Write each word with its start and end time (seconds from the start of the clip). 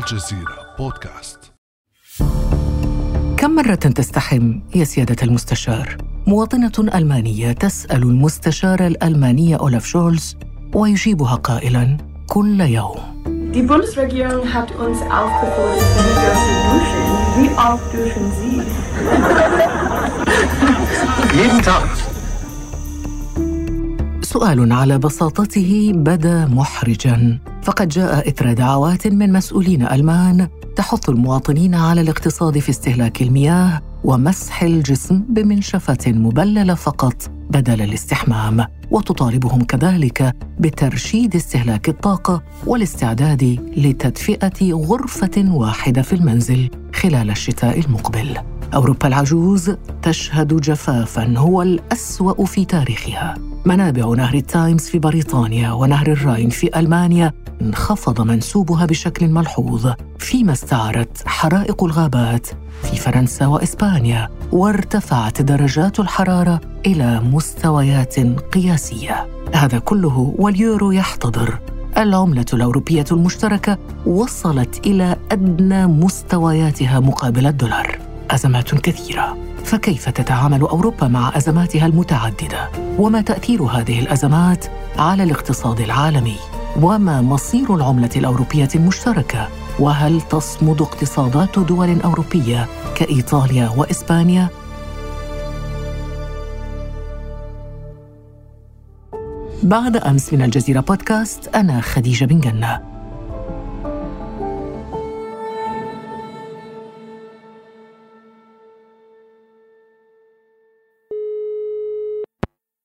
الجزيرة 0.00 0.74
بودكاست 0.78 1.52
كم 3.36 3.50
مرة 3.50 3.74
تستحم 3.74 4.60
يا 4.74 4.84
سيادة 4.84 5.16
المستشار؟ 5.22 5.96
مواطنة 6.26 6.72
ألمانية 6.78 7.52
تسأل 7.52 8.02
المستشار 8.02 8.86
الألماني 8.86 9.56
أولاف 9.56 9.84
شولز 9.84 10.36
ويجيبها 10.74 11.34
قائلا 11.34 11.96
كل 12.28 12.60
يوم 12.60 13.10
Die 13.54 13.62
Bundesregierung 13.62 14.54
hat 14.54 14.70
uns 14.84 14.98
aufgefordert, 15.20 15.88
zu 16.44 16.52
duschen. 16.70 17.04
Wie 17.36 17.50
oft 17.70 17.88
duschen 17.94 18.26
Sie? 18.38 18.56
Jeden 21.38 21.62
Tag. 21.62 21.88
سؤال 24.22 24.72
على 24.72 24.98
بساطته 24.98 25.92
بدا 25.94 26.46
محرجا 26.46 27.38
فقد 27.70 27.88
جاء 27.88 28.28
إثر 28.28 28.52
دعوات 28.52 29.06
من 29.06 29.32
مسؤولين 29.32 29.82
ألمان 29.82 30.48
تحث 30.76 31.08
المواطنين 31.08 31.74
على 31.74 32.00
الاقتصاد 32.00 32.58
في 32.58 32.70
استهلاك 32.70 33.22
المياه 33.22 33.82
ومسح 34.04 34.62
الجسم 34.62 35.22
بمنشفة 35.28 35.98
مبللة 36.06 36.74
فقط 36.74 37.30
بدل 37.50 37.82
الاستحمام 37.82 38.66
وتطالبهم 38.90 39.64
كذلك 39.64 40.36
بترشيد 40.58 41.36
استهلاك 41.36 41.88
الطاقة 41.88 42.42
والاستعداد 42.66 43.42
لتدفئة 43.76 44.72
غرفة 44.72 45.44
واحدة 45.48 46.02
في 46.02 46.12
المنزل 46.12 46.70
خلال 46.94 47.30
الشتاء 47.30 47.80
المقبل. 47.80 48.38
أوروبا 48.74 49.08
العجوز 49.08 49.70
تشهد 50.02 50.60
جفافا 50.60 51.38
هو 51.38 51.62
الأسوأ 51.62 52.44
في 52.44 52.64
تاريخها. 52.64 53.34
منابع 53.64 54.14
نهر 54.14 54.34
التايمز 54.34 54.80
في 54.86 54.98
بريطانيا 54.98 55.72
ونهر 55.72 56.06
الراين 56.06 56.50
في 56.50 56.78
ألمانيا 56.78 57.32
انخفض 57.62 58.20
منسوبها 58.20 58.86
بشكل 58.86 59.28
ملحوظ 59.28 59.92
فيما 60.18 60.52
استعرت 60.52 61.22
حرائق 61.26 61.84
الغابات 61.84 62.46
في 62.82 62.96
فرنسا 62.96 63.46
وإسبانيا 63.46 64.28
وارتفعت 64.52 65.42
درجات 65.42 66.00
الحرارة 66.00 66.60
إلى 66.86 67.20
مستويات 67.20 68.20
قياسية. 68.52 69.26
هذا 69.54 69.78
كله 69.78 70.34
واليورو 70.38 70.92
يحتضر. 70.92 71.58
العملة 71.98 72.46
الأوروبية 72.52 73.04
المشتركة 73.12 73.78
وصلت 74.06 74.86
إلى 74.86 75.16
أدنى 75.32 75.86
مستوياتها 75.86 77.00
مقابل 77.00 77.46
الدولار. 77.46 78.09
أزمات 78.30 78.74
كثيرة. 78.74 79.36
فكيف 79.64 80.08
تتعامل 80.08 80.60
أوروبا 80.60 81.08
مع 81.08 81.36
أزماتها 81.36 81.86
المتعددة؟ 81.86 82.68
وما 82.98 83.20
تأثير 83.20 83.62
هذه 83.62 84.00
الأزمات 84.00 84.66
على 84.98 85.22
الاقتصاد 85.22 85.80
العالمي؟ 85.80 86.36
وما 86.82 87.22
مصير 87.22 87.74
العملة 87.74 88.10
الأوروبية 88.16 88.68
المشتركة؟ 88.74 89.48
وهل 89.78 90.20
تصمد 90.20 90.82
اقتصادات 90.82 91.58
دول 91.58 92.00
أوروبية 92.00 92.68
كإيطاليا 92.94 93.70
وإسبانيا؟ 93.76 94.48
بعد 99.62 99.96
أمس 99.96 100.32
من 100.32 100.42
الجزيرة 100.42 100.80
بودكاست 100.80 101.48
أنا 101.54 101.80
خديجة 101.80 102.24
بن 102.24 102.40
جنة. 102.40 102.89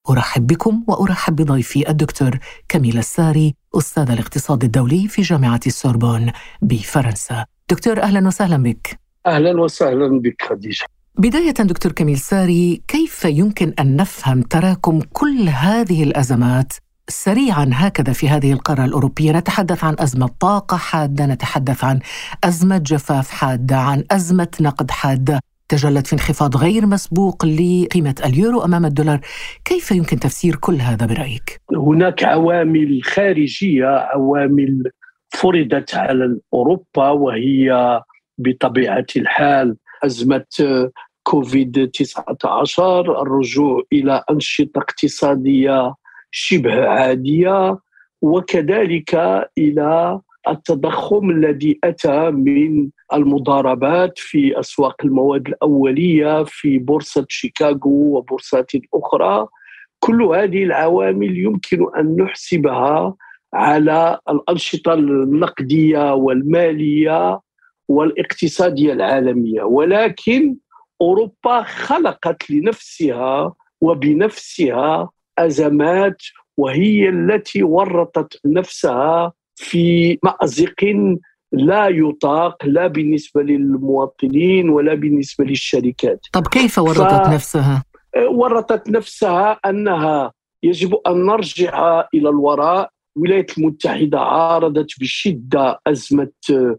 أرحب 0.10 0.48
بكم 0.48 0.84
وأرحب 0.88 1.36
بضيفي 1.36 1.90
الدكتور 1.90 2.40
كميل 2.70 2.98
الساري 2.98 3.56
أستاذ 3.78 4.12
الاقتصاد 4.12 4.64
الدولي 4.64 5.08
في 5.08 5.22
جامعة 5.22 5.60
السوربون 5.68 6.32
بفرنسا. 6.62 7.46
دكتور 7.70 8.02
أهلا 8.02 8.28
وسهلا 8.28 8.58
بك. 8.64 9.00
أهلا 9.26 9.62
وسهلا 9.62 10.20
بك 10.20 10.42
خديجة. 10.50 10.86
بداية 11.18 11.52
دكتور 11.52 11.92
كميل 11.92 12.18
ساري 12.18 12.82
كيف 12.88 13.26
يمكن 13.26 13.74
أن 13.80 13.96
نفهم 13.96 14.42
تراكم 14.42 15.02
كل 15.14 15.50
هذه 15.50 16.04
الأزمات؟ 16.04 16.74
سريعا 17.10 17.70
هكذا 17.74 18.14
في 18.14 18.30
هذه 18.30 18.52
القارة 18.54 18.86
الأوروبية 18.86 19.32
نتحدث 19.32 19.84
عن 19.84 19.96
أزمة 20.00 20.30
طاقة 20.40 20.78
حادة 20.78 21.26
نتحدث 21.26 21.84
عن 21.84 22.00
أزمة 22.44 22.78
جفاف 22.78 23.30
حادة 23.30 23.78
عن 23.78 24.04
أزمة 24.12 24.48
نقد 24.62 24.92
حادة. 24.92 25.40
تجلت 25.70 26.08
في 26.08 26.14
انخفاض 26.14 26.58
غير 26.58 26.86
مسبوق 26.86 27.46
لقيمة 27.46 28.16
اليورو 28.26 28.66
أمام 28.66 28.86
الدولار 28.86 29.20
كيف 29.66 29.92
يمكن 29.92 30.20
تفسير 30.20 30.56
كل 30.56 30.76
هذا 30.76 31.06
برأيك؟ 31.06 31.62
هناك 31.72 32.24
عوامل 32.24 33.04
خارجية 33.04 33.86
عوامل 33.86 34.92
فرضت 35.30 35.96
على 35.96 36.40
أوروبا 36.54 37.10
وهي 37.10 38.02
بطبيعة 38.38 39.06
الحال 39.16 39.78
أزمة 40.04 40.46
كوفيد 41.24 41.90
19 41.94 43.22
الرجوع 43.22 43.84
إلى 43.94 44.24
أنشطة 44.32 44.80
اقتصادية 44.80 45.94
شبه 46.32 46.88
عادية 46.88 47.78
وكذلك 48.22 49.16
إلى 49.58 50.20
التضخم 50.48 51.30
الذي 51.30 51.80
أتى 51.84 52.32
من 52.32 52.90
المضاربات 53.14 54.14
في 54.16 54.60
أسواق 54.60 54.96
المواد 55.06 55.48
الأولية 55.48 56.44
في 56.44 56.80
بورصة 56.80 57.26
شيكاغو 57.30 58.18
وبورصات 58.18 58.72
أخرى. 58.94 59.48
كل 60.00 60.24
هذه 60.24 60.64
العوامل 60.64 61.38
يمكن 61.38 61.86
أن 61.98 62.16
نحسبها 62.16 63.16
على 63.54 64.20
الأنشطة 64.30 64.94
النقدية 64.94 66.14
والمالية 66.14 67.40
والاقتصادية 67.88 68.94
العالمية. 68.94 69.64
ولكن 69.64 70.56
أوروبا 71.02 71.64
خلقت 71.64 72.50
لنفسها 72.50 73.54
وبنفسها 73.82 75.10
أزمات 75.38 76.22
وهي 76.58 77.10
التي 77.10 77.64
ورطت 77.64 78.40
نفسها 78.46 79.34
في 79.56 80.18
مأزق 80.24 81.08
لا 81.52 81.88
يطاق 81.88 82.66
لا 82.66 82.88
بالنسبة 82.88 83.44
للمواطنين 83.44 84.70
ولا 84.70 84.94
بالنسبة 84.94 85.46
للشركات 85.46 86.20
طب 86.34 86.48
كيف 86.48 86.78
ورطت 86.80 87.28
ف- 87.28 87.34
نفسها؟ 87.34 87.84
ورطت 88.32 88.90
نفسها 88.90 89.52
أنها 89.66 90.32
يجب 90.64 90.96
أن 91.08 91.26
نرجع 91.26 92.06
إلى 92.14 92.30
الوراء 92.30 92.90
الولايات 93.18 93.58
المتحدة 93.58 94.20
عارضت 94.20 95.00
بشدة 95.00 95.80
أزمة 95.88 96.32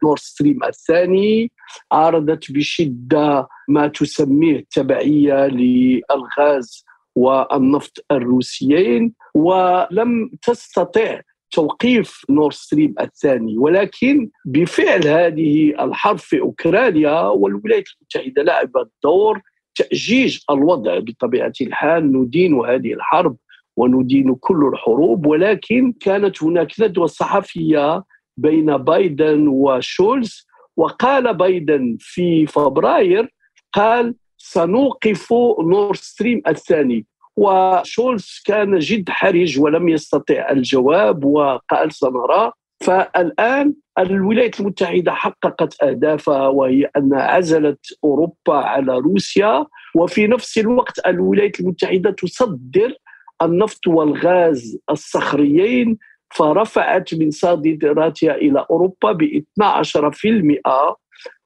نورد 0.05 0.19
ستريم 0.19 0.65
الثاني 0.65 1.51
عارضت 1.93 2.53
بشدة 2.53 3.49
ما 3.69 3.87
تسميه 3.89 4.57
التبعيه 4.57 5.47
للغاز 5.47 6.85
والنفط 7.17 8.05
الروسيين 8.13 9.13
ولم 9.35 10.31
تستطع 10.43 11.21
توقيف 11.57 12.25
نورد 12.31 12.53
ستريم 12.53 12.95
الثاني 13.01 13.59
ولكن 13.59 14.31
بفعل 14.45 15.07
هذه 15.09 15.85
الحرب 15.85 16.19
في 16.19 16.41
أوكرانيا 16.41 17.21
والولايات 17.21 17.85
المتحدة 18.01 18.43
لعبت 18.43 18.91
دور 19.05 19.41
تأجيج 19.75 20.39
الوضع 20.51 20.99
بطبيعة 20.99 21.53
الحال. 21.61 22.13
ندين 22.13 22.55
هذه 22.55 22.93
الحرب 22.93 23.37
وندين 23.77 24.35
كل 24.35 24.71
الحروب 24.73 25.27
ولكن 25.27 25.93
كانت 26.01 26.43
هناك 26.43 26.81
ندوة 26.81 27.07
صحفية 27.07 28.05
بين 28.37 28.77
بايدن 28.77 29.49
وشولز. 29.49 30.47
وقال 30.77 31.35
بايدن 31.35 31.97
في 32.01 32.47
فبراير 32.47 33.35
قال 33.73 34.15
سنوقف 34.39 35.33
نورد 35.61 35.97
ستريم 35.97 36.43
الثاني. 36.49 37.07
وشولز 37.37 38.43
كان 38.47 38.79
جد 38.79 39.11
حرج 39.11 39.61
ولم 39.61 39.89
يستطع 39.89 40.51
الجواب 40.51 41.25
وقال 41.25 41.93
سنرى. 41.93 42.53
فالآن 42.81 43.75
الولايات 43.99 44.61
المتحدة 44.61 45.13
حققت 45.13 45.83
أهدافها 45.83 46.49
وهي 46.49 46.91
أن 46.97 47.15
عزلت 47.15 47.79
أوروبا 48.05 48.55
على 48.55 48.99
روسيا. 48.99 49.67
وفي 49.95 50.27
نفس 50.27 50.59
الوقت 50.59 51.07
الولايات 51.07 51.61
المتحدة 51.61 52.11
تصدر 52.11 52.95
النفط 53.43 53.87
والغاز 53.87 54.79
الصخريين 54.91 55.99
فرفعت 56.35 57.15
من 57.15 57.31
صادراتها 57.31 58.35
إلى 58.35 58.67
أوروبا 58.71 59.13
ب 59.13 59.23
12% 59.23 60.97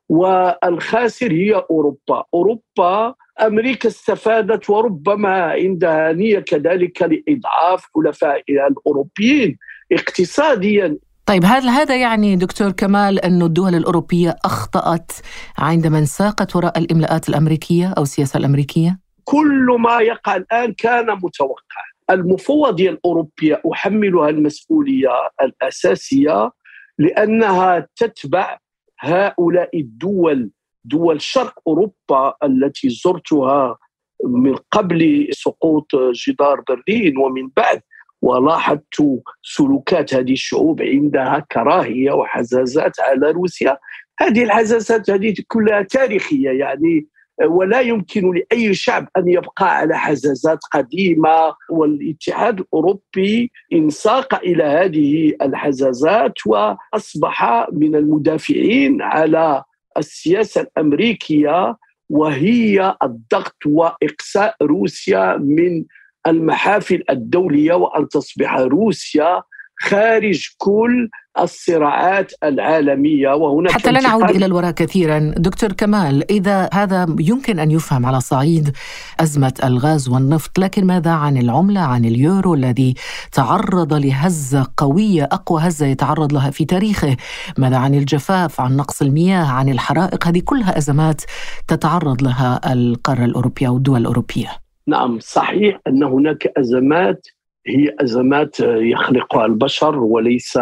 والخاسر 0.09 1.33
هي 1.33 1.55
أوروبا. 1.71 2.25
أوروبا 2.35 3.15
أمريكا 3.47 3.89
استفادت 3.89 4.71
وربما 4.71 5.43
عندها 5.43 6.13
نية 6.13 6.39
كذلك 6.39 7.03
لإضعاف 7.03 7.85
حلفائها 7.95 8.67
الأوروبيين 8.71 9.59
اقتصاديا 9.93 10.99
طيب 11.27 11.43
هل 11.45 11.69
هذا 11.69 11.97
يعني 11.97 12.37
دكتور 12.37 12.71
كمال 12.71 13.19
أن 13.19 13.43
الدول 13.43 13.75
الأوروبية 13.75 14.37
أخطأت 14.45 15.13
عندما 15.59 15.99
انساقت 15.99 16.57
وراء 16.57 16.79
الإملاءات 16.79 17.29
الأمريكية 17.29 17.95
أو 17.99 18.03
السياسة 18.03 18.39
الأمريكية؟ 18.39 18.99
كل 19.25 19.77
ما 19.81 20.01
يقع 20.01 20.37
الآن 20.37 20.73
كان 20.73 21.07
متوقع 21.07 21.83
المفوضية 22.11 22.91
الأوروبية 22.91 23.63
أحملها 23.73 24.29
المسؤولية 24.29 25.09
الأساسية 25.43 26.51
لأنها 26.99 27.87
تتبع 27.97 28.59
هؤلاء 29.01 29.79
الدول 29.79 30.51
دول 30.85 31.21
شرق 31.21 31.55
أوروبا 31.67 32.35
التي 32.45 32.89
زرتها 32.91 33.79
من 34.25 34.57
قبل 34.71 35.29
سقوط 35.33 35.87
جدار 36.13 36.63
برلين 36.69 37.19
ومن 37.19 37.49
بعد 37.57 37.81
ولاحظت 38.23 39.23
سلوكات 39.43 40.15
هذه 40.15 40.33
الشعوب 40.33 40.83
عندها 40.83 41.47
كراهية 41.53 42.13
وحزازات 42.13 43.01
على 43.01 43.31
روسيا. 43.31 43.79
هذه 44.21 44.45
الحزازات 44.45 45.11
هذه 45.11 45.35
كلها 45.49 45.83
تاريخية 45.83 46.51
يعني 46.51 47.07
ولا 47.49 47.81
يمكن 47.81 48.33
لأي 48.35 48.75
شعب 48.75 49.09
أن 49.17 49.29
يبقى 49.29 49.77
على 49.77 49.99
حزازات 49.99 50.59
قديمة. 50.73 51.55
والاتحاد 51.71 52.61
الأوروبي 52.61 53.51
انساق 53.73 54.35
إلى 54.35 54.65
هذه 54.65 55.33
الحزازات 55.43 56.35
وأصبح 56.47 57.67
من 57.73 57.97
المدافعين 57.97 59.03
على 59.03 59.65
السياسة 59.99 60.61
الأمريكية 60.61 61.77
وهي 62.11 62.97
الضغط 63.03 63.57
وإقصاء 63.67 64.57
روسيا 64.63 65.37
من 65.37 65.85
المحافل 66.27 67.05
الدولية 67.11 67.75
وأن 67.75 68.09
تصبح 68.09 68.57
روسيا 68.59 69.43
خارج 69.81 70.49
كل 70.59 71.09
الصراعات 71.39 72.33
العالمية 72.45 73.29
وهناك 73.29 73.73
حتى 73.73 73.93
لا 73.93 74.01
نعود 74.01 74.31
إلى 74.31 74.47
الوراء 74.47 74.71
كثيرا. 74.71 75.35
دكتور 75.37 75.73
كمال 75.73 76.31
إذا 76.31 76.71
هذا 76.75 77.07
يمكن 77.21 77.59
أن 77.59 77.71
يفهم 77.71 78.07
على 78.07 78.21
صعيد 78.21 78.77
أزمة 79.21 79.55
الغاز 79.65 80.09
والنفط 80.09 80.59
لكن 80.59 80.85
ماذا 80.85 81.11
عن 81.11 81.37
العملة 81.37 81.81
عن 81.81 82.05
اليورو 82.05 82.55
الذي 82.55 82.95
تعرض 83.33 83.95
لهزة 83.95 84.67
قوية 84.77 85.25
أقوى 85.25 85.61
هزة 85.61 85.87
يتعرض 85.87 86.33
لها 86.33 86.51
في 86.51 86.65
تاريخه؟ 86.65 87.17
ماذا 87.59 87.77
عن 87.77 87.95
الجفاف 87.95 88.61
عن 88.61 88.77
نقص 88.77 89.03
المياه 89.03 89.45
عن 89.45 89.69
الحرائق؟ 89.69 90.27
هذه 90.27 90.43
كلها 90.45 90.79
أزمات 90.79 91.23
تتعرض 91.69 92.23
لها 92.23 92.73
القارة 92.73 93.25
الأوروبية 93.25 93.69
أو 93.69 93.77
الدول 93.77 94.01
الأوروبية. 94.01 94.49
نعم 94.87 95.19
صحيح 95.21 95.81
أن 95.87 96.03
هناك 96.03 96.53
أزمات 96.59 97.27
هي 97.67 97.95
أزمات 98.01 98.61
يخلقها 98.61 99.47
البشر 99.47 99.99
وليس 99.99 100.59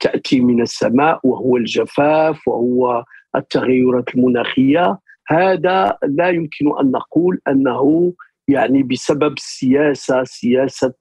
تأتي 0.00 0.40
من 0.40 0.62
السماء 0.62 1.20
وهو 1.22 1.56
الجفاف 1.56 2.48
وهو 2.48 3.04
التغيرات 3.36 4.14
المناخية. 4.14 4.98
هذا 5.28 5.96
لا 6.02 6.28
يمكن 6.28 6.78
أن 6.80 6.90
نقول 6.90 7.40
أنه 7.48 8.12
يعني 8.48 8.82
بسبب 8.82 9.34
سياسة 9.38 10.24
سياسة 10.24 10.94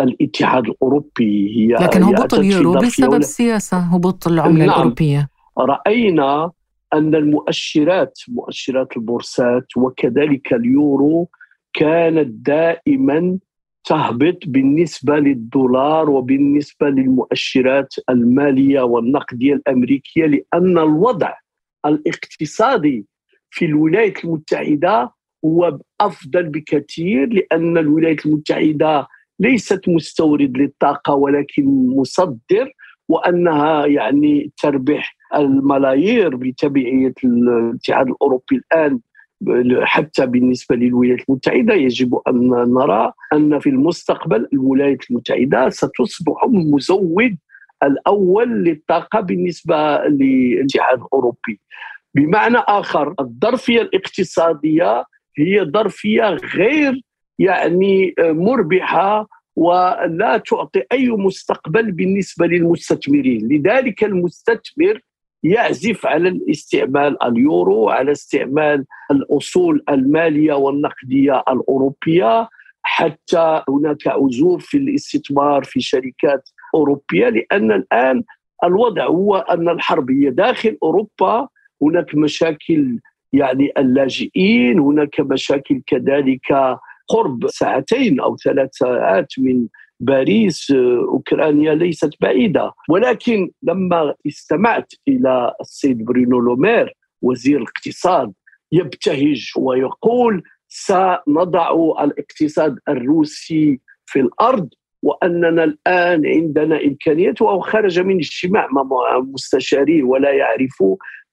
الاتحاد 0.00 0.64
الأوروبي. 0.68 1.56
هي 1.56 1.84
لكن 1.84 2.02
هبوط 2.02 2.34
اليورو 2.34 2.72
بسبب 2.72 3.14
السياسة 3.14 3.78
هبوط 3.78 4.26
العملة 4.26 4.64
نعم. 4.64 4.70
الأوروبية. 4.70 5.28
رأينا 5.58 6.50
أن 6.94 7.14
المؤشرات 7.14 8.18
مؤشرات 8.28 8.96
البورصات 8.96 9.66
وكذلك 9.76 10.52
اليورو 10.52 11.28
كانت 11.72 12.28
دائما 12.28 13.38
تهبط 13.84 14.38
بالنسبة 14.46 15.16
للدولار 15.18 16.10
وبالنسبة 16.10 16.88
للمؤشرات 16.88 17.94
المالية 18.10 18.80
والنقدية 18.80 19.54
الأمريكية 19.54 20.26
لأن 20.26 20.78
الوضع 20.78 21.32
الاقتصادي 21.86 23.06
في 23.50 23.64
الولايات 23.64 24.24
المتحدة 24.24 25.12
هو 25.44 25.78
أفضل 26.00 26.48
بكثير 26.48 27.28
لأن 27.32 27.78
الولايات 27.78 28.26
المتحدة 28.26 29.06
ليست 29.38 29.88
مستورد 29.88 30.58
للطاقة 30.58 31.14
ولكن 31.14 31.64
مصدر 31.96 32.72
وأنها 33.08 33.86
يعني 33.86 34.52
تربح 34.62 35.16
الملايير 35.34 36.36
بتبعية 36.36 37.14
الاتحاد 37.24 38.06
الأوروبي 38.08 38.56
الآن 38.56 39.00
حتى 39.82 40.26
بالنسبة 40.26 40.76
للولايات 40.76 41.20
المتحدة 41.28 41.74
يجب 41.74 42.20
أن 42.28 42.48
نرى 42.48 43.12
أن 43.32 43.58
في 43.58 43.68
المستقبل 43.68 44.48
الولايات 44.52 45.10
المتحدة 45.10 45.68
ستصبح 45.68 46.44
المزود 46.44 47.36
الأول 47.82 48.64
للطاقة 48.64 49.20
بالنسبة 49.20 49.98
للاتحاد 49.98 50.98
الأوروبي. 50.98 51.60
بمعنى 52.14 52.58
آخر 52.58 53.14
الظرفية 53.20 53.80
الاقتصادية 53.80 55.04
هي 55.38 55.64
ظرفية 55.64 56.22
غير 56.56 57.02
يعني 57.38 58.14
مربحة 58.18 59.28
ولا 59.56 60.42
تعطي 60.46 60.82
أي 60.92 61.08
مستقبل 61.08 61.92
بالنسبة 61.92 62.46
للمستثمرين. 62.46 63.48
لذلك 63.48 64.04
المستثمر 64.04 65.00
يعزف 65.42 66.06
على 66.06 66.28
الاستعمال 66.28 67.22
اليورو 67.22 67.90
على 67.90 68.12
استعمال 68.12 68.84
الأصول 69.10 69.84
المالية 69.88 70.52
والنقدية 70.52 71.42
الأوروبية. 71.48 72.48
حتى 72.82 73.62
هناك 73.68 74.06
عزوف 74.06 74.66
في 74.66 74.76
الاستثمار 74.76 75.64
في 75.64 75.80
شركات 75.80 76.48
أوروبية 76.74 77.28
لأن 77.28 77.72
الآن 77.72 78.22
الوضع 78.64 79.06
هو 79.06 79.36
أن 79.36 79.68
الحرب 79.68 80.10
هي 80.10 80.30
داخل 80.30 80.78
أوروبا 80.82 81.48
هناك 81.82 82.14
مشاكل 82.14 82.98
يعني 83.32 83.72
اللاجئين 83.78 84.78
هناك 84.78 85.20
مشاكل 85.20 85.82
كذلك 85.86 86.76
قرب 87.08 87.48
ساعتين 87.48 88.20
أو 88.20 88.36
ثلاث 88.36 88.68
ساعات 88.72 89.32
من 89.38 89.66
باريس 90.02 90.70
آه، 90.70 91.06
أوكرانيا 91.08 91.74
ليست 91.74 92.10
بعيدة. 92.20 92.72
ولكن 92.88 93.50
لما 93.62 94.14
استمعت 94.26 94.92
إلى 95.08 95.52
السيد 95.60 96.04
برينو 96.04 96.40
لومير 96.40 96.96
وزير 97.22 97.56
الاقتصاد 97.58 98.32
يبتهج 98.72 99.52
ويقول 99.56 100.42
سنضع 100.68 101.70
الاقتصاد 102.04 102.78
الروسي 102.88 103.80
في 104.06 104.20
الأرض 104.20 104.68
وأننا 105.02 105.64
الآن 105.64 106.26
عندنا 106.26 106.84
إمكانيات 106.84 107.42
وهو 107.42 107.60
خرج 107.60 108.00
من 108.00 108.16
اجتماع 108.16 108.68
مع 108.72 109.18
مستشاريه 109.18 110.02
ولا 110.02 110.32
يعرف 110.32 110.84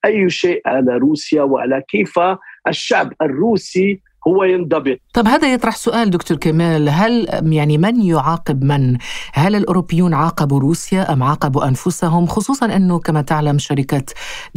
أي 0.05 0.29
شيء 0.29 0.61
على 0.65 0.97
روسيا 0.97 1.41
وعلى 1.41 1.83
كيف 1.87 2.19
الشعب 2.67 3.13
الروسي 3.21 4.01
هو 4.27 4.43
ينضبط 4.43 4.97
طب 5.13 5.27
هذا 5.27 5.53
يطرح 5.53 5.75
سؤال 5.75 6.09
دكتور 6.09 6.37
كمال 6.37 6.89
هل 6.89 7.27
يعني 7.43 7.77
من 7.77 8.01
يعاقب 8.01 8.63
من؟ 8.63 8.97
هل 9.33 9.55
الأوروبيون 9.55 10.13
عاقبوا 10.13 10.59
روسيا 10.59 11.13
أم 11.13 11.23
عاقبوا 11.23 11.67
أنفسهم 11.67 12.25
خصوصا 12.25 12.65
أنه 12.75 12.99
كما 12.99 13.21
تعلم 13.21 13.57
شركة 13.57 14.03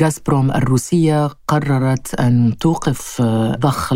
غازبروم 0.02 0.50
الروسية 0.50 1.28
قررت 1.48 2.20
أن 2.20 2.56
توقف 2.60 3.22
ضخ 3.58 3.92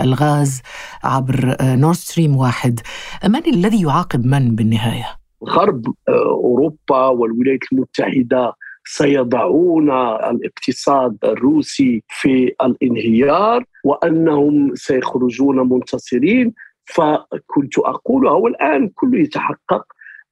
الغاز 0.00 0.62
عبر 1.04 1.56
نورد 1.62 1.96
ستريم 1.96 2.36
واحد 2.36 2.80
من 3.24 3.46
الذي 3.54 3.82
يعاقب 3.82 4.26
من 4.26 4.54
بالنهاية؟ 4.56 5.06
غرب 5.48 5.86
أوروبا 6.08 7.06
والولايات 7.06 7.60
المتحدة 7.72 8.52
سيضعون 8.84 9.90
الاقتصاد 9.90 11.16
الروسي 11.24 12.02
في 12.08 12.52
الانهيار 12.62 13.64
وأنهم 13.84 14.74
سيخرجون 14.74 15.68
منتصرين 15.68 16.54
فكنت 16.84 17.78
أقولها 17.78 18.32
والآن 18.32 18.88
كله 18.88 19.18
يتحقق 19.18 19.84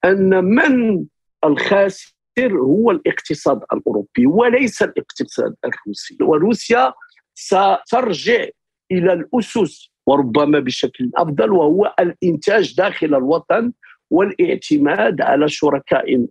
أن 0.05 0.45
من 0.45 1.05
الخاسر 1.45 2.13
هو 2.53 2.91
الاقتصاد 2.91 3.61
الأوروبي 3.73 4.27
وليس 4.27 4.83
الاقتصاد 4.83 5.55
الروسي 5.65 6.17
وروسيا 6.21 6.93
سترجع 7.35 8.45
إلى 8.93 9.13
الأسس 9.13 9.91
وربما 10.07 10.59
بشكل 10.59 11.11
أفضل 11.17 11.53
وهو 11.53 11.95
الإنتاج 12.01 12.77
داخل 12.77 13.15
الوطن 13.15 13.73
والاعتماد 14.11 15.21
على 15.21 15.49
شركاء 15.49 16.27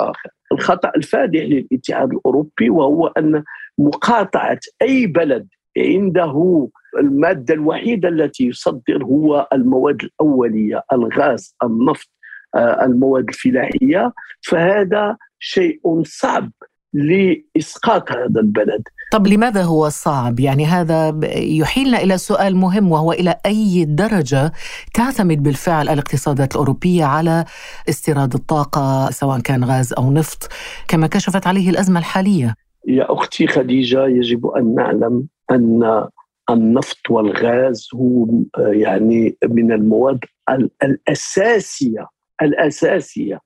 آخر. 0.00 0.30
الخطأ 0.52 0.92
الفادح 0.96 1.40
للاتحاد 1.40 2.12
الأوروبي 2.12 2.70
وهو 2.70 3.06
أن 3.06 3.44
مقاطعة 3.78 4.60
أي 4.82 5.06
بلد 5.06 5.48
عنده 5.78 6.68
المادة 6.98 7.54
الوحيدة 7.54 8.08
التي 8.08 8.46
يصدر 8.46 9.04
هو 9.04 9.48
المواد 9.52 10.02
الأولية 10.02 10.84
الغاز 10.92 11.56
النفط 11.64 12.08
آه، 12.54 12.84
المواد 12.84 13.28
الفلاحية 13.28 14.12
فهذا 14.42 15.16
شيء 15.38 16.02
صعب 16.04 16.50
لإسقاط 16.94 18.12
هذا 18.12 18.40
البلد 18.40 18.82
طب 19.12 19.26
لماذا 19.26 19.62
هو 19.62 19.88
صعب؟ 19.88 20.40
يعني 20.40 20.66
هذا 20.66 21.20
يحيلنا 21.36 22.02
إلى 22.02 22.18
سؤال 22.18 22.56
مهم 22.56 22.92
وهو 22.92 23.12
إلى 23.12 23.36
أي 23.46 23.84
درجة 23.84 24.52
تعتمد 24.94 25.42
بالفعل 25.42 25.88
الاقتصادات 25.88 26.52
الأوروبية 26.52 27.04
على 27.04 27.44
استيراد 27.88 28.34
الطاقة 28.34 29.10
سواء 29.10 29.40
كان 29.40 29.64
غاز 29.64 29.92
أو 29.92 30.12
نفط 30.12 30.48
كما 30.88 31.06
كشفت 31.06 31.46
عليه 31.46 31.70
الأزمة 31.70 31.98
الحالية. 31.98 32.54
يا 32.88 33.12
أختي 33.12 33.46
خديجة 33.46 34.06
يجب 34.06 34.46
أن 34.46 34.74
نعلم 34.74 35.26
أن 35.50 36.08
النفط 36.50 37.10
والغاز 37.10 37.88
هو 37.94 38.26
يعني 38.58 39.36
من 39.44 39.72
المواد 39.72 40.18
الأساسية 40.82 42.06
الأساسية 42.42 43.40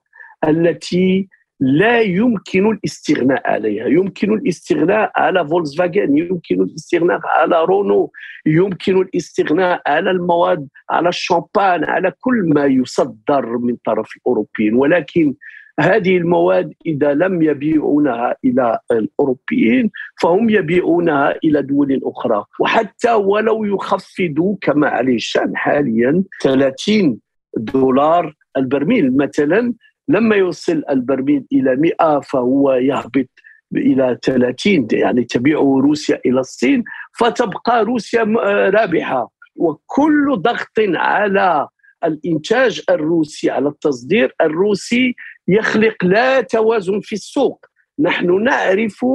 التي 0.48 1.28
لا 1.60 2.00
يمكن 2.00 2.70
الاستغناء 2.70 3.50
عليها. 3.50 3.86
يمكن 3.86 4.32
الاستغناء 4.32 5.12
على 5.16 5.48
فاجن 5.78 6.18
يمكن 6.18 6.62
الاستغناء 6.62 7.20
على 7.24 7.64
رونو 7.64 8.12
يمكن 8.46 9.00
الاستغناء 9.00 9.82
على 9.86 10.10
المواد 10.10 10.68
على 10.90 11.08
الشامبان 11.08 11.84
على 11.84 12.12
كل 12.20 12.52
ما 12.54 12.64
يصدر 12.64 13.58
من 13.58 13.76
طرف 13.84 14.08
الأوروبيين. 14.16 14.74
ولكن 14.74 15.34
هذه 15.80 16.16
المواد 16.16 16.72
إذا 16.86 17.14
لم 17.14 17.42
يبيعونها 17.42 18.36
إلى 18.44 18.78
الأوروبيين 18.92 19.90
فهم 20.22 20.50
يبيعونها 20.50 21.34
إلى 21.44 21.62
دول 21.62 22.00
أخرى. 22.04 22.44
وحتى 22.60 23.12
ولو 23.12 23.64
يخفضوا 23.64 24.56
كما 24.60 24.88
عليه 24.88 25.14
الشان 25.14 25.56
حاليا 25.56 26.24
30 26.42 27.18
دولار 27.56 28.34
البرميل. 28.56 29.16
مثلا 29.16 29.74
لما 30.08 30.36
يوصل 30.36 30.82
البرميل 30.90 31.44
إلى 31.52 31.76
100 31.76 32.20
فهو 32.20 32.72
يهبط 32.72 33.28
إلى 33.76 34.18
30 34.22 34.88
يعني 34.92 35.24
تبيعه 35.24 35.80
روسيا 35.82 36.20
إلى 36.26 36.40
الصين 36.40 36.84
فتبقى 37.18 37.84
روسيا 37.84 38.22
رابحة. 38.70 39.30
وكل 39.56 40.34
ضغط 40.36 40.78
على 40.78 41.68
الإنتاج 42.04 42.82
الروسي 42.90 43.50
على 43.50 43.68
التصدير 43.68 44.34
الروسي 44.40 45.14
يخلق 45.48 46.04
لا 46.04 46.40
توازن 46.40 47.00
في 47.00 47.12
السوق. 47.12 47.66
نحن 47.98 48.42
نعرف 48.44 49.06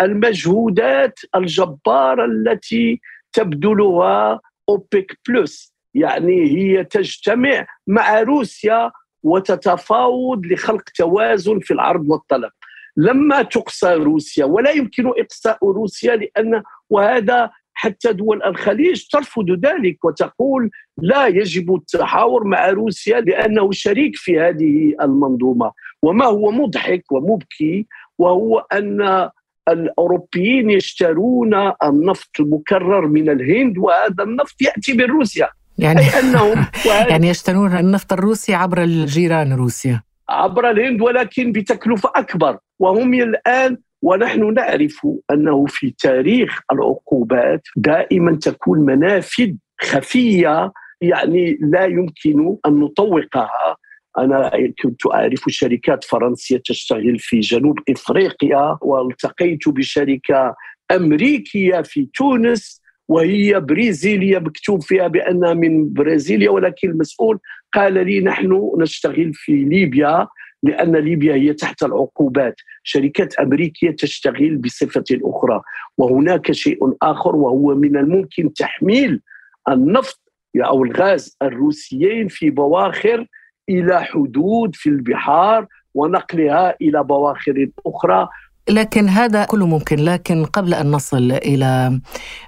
المجهودات 0.00 1.20
الجبارة 1.34 2.24
التي 2.24 3.00
تبذلها 3.32 4.40
أوبك 4.68 5.18
بلس 5.28 5.74
يعني 5.94 6.50
هي 6.50 6.84
تجتمع 6.84 7.66
مع 7.86 8.20
روسيا 8.20 8.90
وتتفاوض 9.22 10.46
لخلق 10.46 10.82
توازن 10.94 11.58
في 11.60 11.74
العرض 11.74 12.10
والطلب. 12.10 12.50
لما 12.96 13.42
تقصى 13.42 13.94
روسيا 13.94 14.44
ولا 14.44 14.70
يمكن 14.70 15.08
إقصاء 15.18 15.58
روسيا 15.62 16.16
لأن 16.16 16.62
وهذا 16.90 17.50
حتى 17.80 18.12
دول 18.12 18.42
الخليج 18.42 19.06
ترفض 19.12 19.50
ذلك 19.50 20.04
وتقول 20.04 20.70
لا 20.98 21.26
يجب 21.26 21.74
التحاور 21.74 22.44
مع 22.44 22.68
روسيا 22.68 23.20
لأنه 23.20 23.70
شريك 23.72 24.16
في 24.16 24.40
هذه 24.40 24.94
المنظومة. 25.02 25.72
وما 26.02 26.24
هو 26.24 26.50
مضحك 26.50 27.12
ومبكي 27.12 27.86
وهو 28.18 28.58
أن 28.58 29.30
الأوروبيين 29.68 30.70
يشترون 30.70 31.54
النفط 31.84 32.40
المكرر 32.40 33.06
من 33.06 33.30
الهند 33.30 33.78
وهذا 33.78 34.24
النفط 34.24 34.62
يأتي 34.62 34.92
من 34.92 35.04
روسيا. 35.04 35.48
يعني 35.78 36.00
أنهم 36.00 36.66
يعني 37.10 37.28
يشترون 37.28 37.76
النفط 37.76 38.12
الروسي 38.12 38.54
عبر 38.54 38.82
الجيران 38.82 39.52
روسيا. 39.52 40.02
عبر 40.28 40.70
الهند 40.70 41.00
ولكن 41.00 41.52
بتكلفة 41.52 42.10
أكبر. 42.16 42.58
وهم 42.78 43.14
الآن 43.14 43.76
ونحن 44.02 44.54
نعرف 44.54 45.06
أنه 45.30 45.66
في 45.68 45.94
تاريخ 45.98 46.60
العقوبات 46.72 47.62
دائما 47.76 48.36
تكون 48.36 48.80
منافذ 48.80 49.52
خفية 49.80 50.72
يعني 51.00 51.58
لا 51.60 51.84
يمكن 51.84 52.56
أن 52.66 52.80
نطوقها. 52.80 53.76
أنا 54.18 54.50
كنت 54.82 55.06
أعرف 55.06 55.40
شركات 55.48 56.04
فرنسية 56.04 56.62
تشتغل 56.64 57.16
في 57.18 57.40
جنوب 57.40 57.78
إفريقيا 57.88 58.78
والتقيت 58.82 59.68
بشركة 59.68 60.54
أمريكية 60.90 61.82
في 61.82 62.08
تونس 62.14 62.80
وهي 63.08 63.60
بريزيلية 63.60 64.38
مكتوب 64.38 64.82
فيها 64.82 65.06
بأنها 65.06 65.54
من 65.54 65.92
برازيليا 65.92 66.50
ولكن 66.50 66.90
المسؤول 66.90 67.38
قال 67.74 68.06
لي 68.06 68.20
نحن 68.20 68.70
نشتغل 68.78 69.30
في 69.34 69.52
ليبيا. 69.52 70.28
لأن 70.62 70.96
ليبيا 70.96 71.34
هي 71.34 71.52
تحت 71.52 71.82
العقوبات. 71.82 72.54
شركات 72.82 73.34
أمريكية 73.34 73.90
تشتغل 73.90 74.56
بصفة 74.56 75.04
أخرى. 75.12 75.62
وهناك 75.98 76.52
شيء 76.52 76.78
آخر 77.02 77.36
وهو 77.36 77.74
من 77.74 77.96
الممكن 77.96 78.54
تحميل 78.54 79.22
النفط 79.68 80.20
أو 80.56 80.84
الغاز 80.84 81.36
الروسيين 81.42 82.28
في 82.28 82.50
بواخر 82.50 83.26
إلى 83.68 84.04
حدود 84.04 84.74
في 84.74 84.88
البحار 84.88 85.66
ونقلها 85.94 86.76
إلى 86.80 87.04
بواخر 87.04 87.68
أخرى 87.86 88.28
لكن 88.70 89.08
هذا 89.08 89.44
كله 89.44 89.66
ممكن. 89.66 89.96
لكن 89.98 90.44
قبل 90.44 90.74
أن 90.74 90.90
نصل 90.90 91.32
إلى 91.32 92.00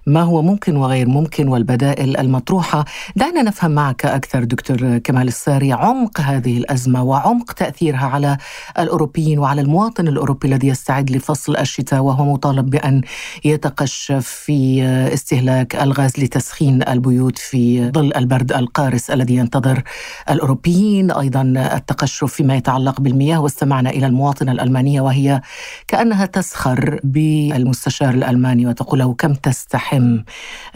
ما 0.07 0.23
هو 0.23 0.43
ممكن 0.43 0.77
وغير 0.77 1.09
ممكن 1.09 1.49
والبدائل 1.49 2.17
المطروحة 2.17 2.85
دعنا 3.17 3.43
نفهم 3.43 3.71
معك 3.71 4.07
أكثر 4.07 4.45
دكتور 4.45 4.99
كمال 4.99 5.29
الساري 5.29 5.73
عمق 5.73 6.21
هذه 6.21 6.59
الأزمة 6.59 7.03
وعمق 7.03 7.53
تأثيرها 7.53 8.07
على 8.07 8.37
الأوروبيين 8.79 9.39
وعلى 9.39 9.61
المواطن 9.61 10.09
الأوروبي 10.09 10.49
الذي 10.49 10.69
يستعد 10.69 11.11
لفصل 11.11 11.57
الشتاء 11.57 12.01
وهو 12.01 12.33
مطالب 12.33 12.71
بأن 12.71 13.01
يتقشف 13.45 14.27
في 14.29 14.83
استهلاك 15.13 15.77
الغاز 15.77 16.13
لتسخين 16.19 16.89
البيوت 16.89 17.39
في 17.39 17.91
ظل 17.91 18.13
البرد 18.17 18.53
القارس 18.53 19.11
الذي 19.11 19.37
ينتظر 19.37 19.83
الأوروبيين. 20.31 21.11
أيضا 21.11 21.43
التقشف 21.77 22.33
فيما 22.33 22.57
يتعلق 22.57 23.01
بالمياه 23.01 23.41
واستمعنا 23.41 23.91
إلى 23.91 24.07
المواطنة 24.07 24.53
الألمانية 24.53 25.01
وهي 25.01 25.41
كأن 25.89 26.12
كأنها 26.13 26.27
تسخر 26.27 27.01
بالمستشار 27.05 28.15
الألماني 28.15 28.67
وتقول 28.67 28.99
له 28.99 29.15
كم 29.15 29.35
تستحم 29.35 30.19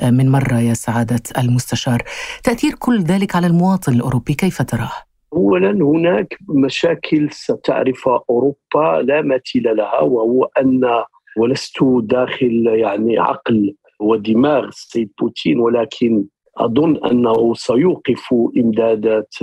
من 0.02 0.30
مرة 0.30 0.60
يا 0.60 0.74
سعادة 0.74 1.22
المستشار 1.38 2.02
تأثير 2.44 2.74
كل 2.78 2.98
ذلك 3.00 3.36
على 3.36 3.46
المواطن 3.46 3.92
الأوروبي 3.92 4.34
كيف 4.34 4.62
تراه؟ 4.62 4.92
اولا 5.32 5.70
هناك 5.70 6.38
مشاكل 6.48 7.28
ستعرفها 7.30 8.20
أوروبا 8.30 9.02
لا 9.02 9.22
مثيل 9.22 9.76
لها 9.76 10.00
وهو 10.00 10.44
أن 10.60 10.80
ولست 11.36 11.78
داخل 12.02 12.66
يعني 12.66 13.18
عقل 13.18 13.74
ودماغ 14.00 14.64
السيد 14.64 15.10
بوتين 15.20 15.60
ولكن 15.60 16.24
أظن 16.56 16.96
أنه 17.06 17.54
سيوقف 17.54 18.34
إمدادات 18.56 19.34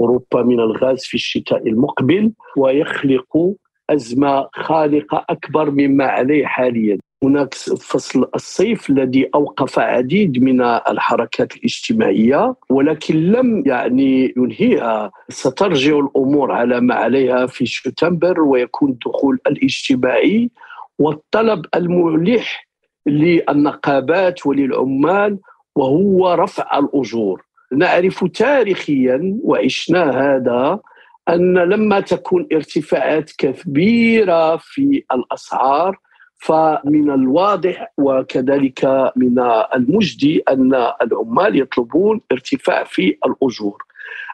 أوروبا 0.00 0.42
من 0.42 0.60
الغاز 0.60 1.04
في 1.04 1.14
الشتاء 1.14 1.68
المقبل 1.68 2.32
ويخلق 2.56 3.56
أزمة 3.90 4.48
خالقة 4.52 5.24
أكبر 5.30 5.70
مما 5.70 6.04
عليه 6.04 6.46
حاليا. 6.46 6.98
هناك 7.22 7.54
فصل 7.54 8.30
الصيف 8.34 8.90
الذي 8.90 9.30
أوقف 9.34 9.78
عديد 9.78 10.42
من 10.42 10.60
الحركات 10.62 11.56
الاجتماعية 11.56 12.54
ولكن 12.70 13.14
لم 13.14 13.62
يعني 13.66 14.34
ينهيها. 14.36 15.10
سترجع 15.28 15.98
الأمور 15.98 16.52
على 16.52 16.80
ما 16.80 16.94
عليها 16.94 17.46
في 17.46 17.66
شتنبر 17.66 18.40
ويكون 18.40 18.90
الدخول 18.90 19.38
الاجتماعي 19.46 20.50
والطلب 20.98 21.66
الملح 21.74 22.68
للنقابات 23.06 24.46
وللعمال 24.46 25.38
وهو 25.76 26.34
رفع 26.34 26.78
الأجور. 26.78 27.42
نعرف 27.72 28.24
تاريخيا 28.24 29.38
وعشنا 29.42 30.10
هذا 30.10 30.80
أن 31.28 31.58
لما 31.58 32.00
تكون 32.00 32.46
ارتفاعات 32.52 33.30
كبيره 33.30 34.56
في 34.56 35.04
الأسعار 35.12 35.98
فمن 36.38 37.10
الواضح 37.10 37.92
وكذلك 37.98 39.12
من 39.16 39.38
المجدي 39.74 40.42
أن 40.48 40.74
العمال 41.02 41.60
يطلبون 41.60 42.20
ارتفاع 42.32 42.84
في 42.84 43.18
الأجور. 43.26 43.82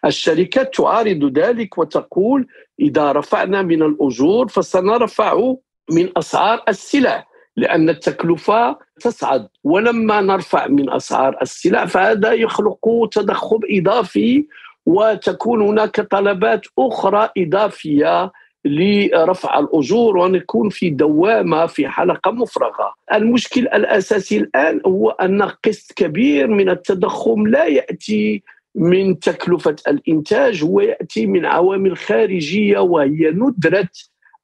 الشركات 0.05 0.75
تعارض 0.75 1.39
ذلك 1.39 1.79
وتقول 1.79 2.47
إذا 2.81 3.13
رفعنا 3.13 3.63
من 3.63 3.83
الأجور 3.83 4.49
فسنرفع 4.49 5.55
من 5.91 6.09
أسعار 6.17 6.63
السلع 6.69 7.27
لأن 7.57 7.89
التكلفة 7.89 8.79
تصعد 9.01 9.49
ولما 9.65 10.21
نرفع 10.21 10.67
من 10.67 10.91
أسعار 10.91 11.39
السلع 11.43 11.87
فهذا 11.87 12.33
يخلق 12.33 13.09
تضخم 13.13 13.61
إضافي 13.71 14.47
وتكون 14.87 15.63
هناك 15.63 16.01
طلبات 16.01 16.67
أخرى 16.79 17.29
إضافية 17.39 18.33
لرفع 18.65 19.59
الأجور 19.59 20.17
ونكون 20.17 20.69
في 20.69 20.91
دوامة 20.91 21.67
في 21.67 21.89
حلقة 21.89 22.31
مفرغة. 22.31 22.95
المشكل 23.15 23.61
الأساسي 23.61 24.37
الآن 24.37 24.81
هو 24.87 25.11
أن 25.11 25.43
قسط 25.43 25.93
كبير 25.93 26.47
من 26.47 26.69
التضخم 26.69 27.47
لا 27.47 27.65
يأتي 27.65 28.43
من 28.75 29.19
تكلفة 29.19 29.77
الإنتاج 29.89 30.65
هو 30.65 30.81
يأتي 30.81 31.27
من 31.27 31.47
عوامل 31.47 31.97
خارجية 31.97 32.79
وهي 32.79 33.31
ندرة 33.31 33.89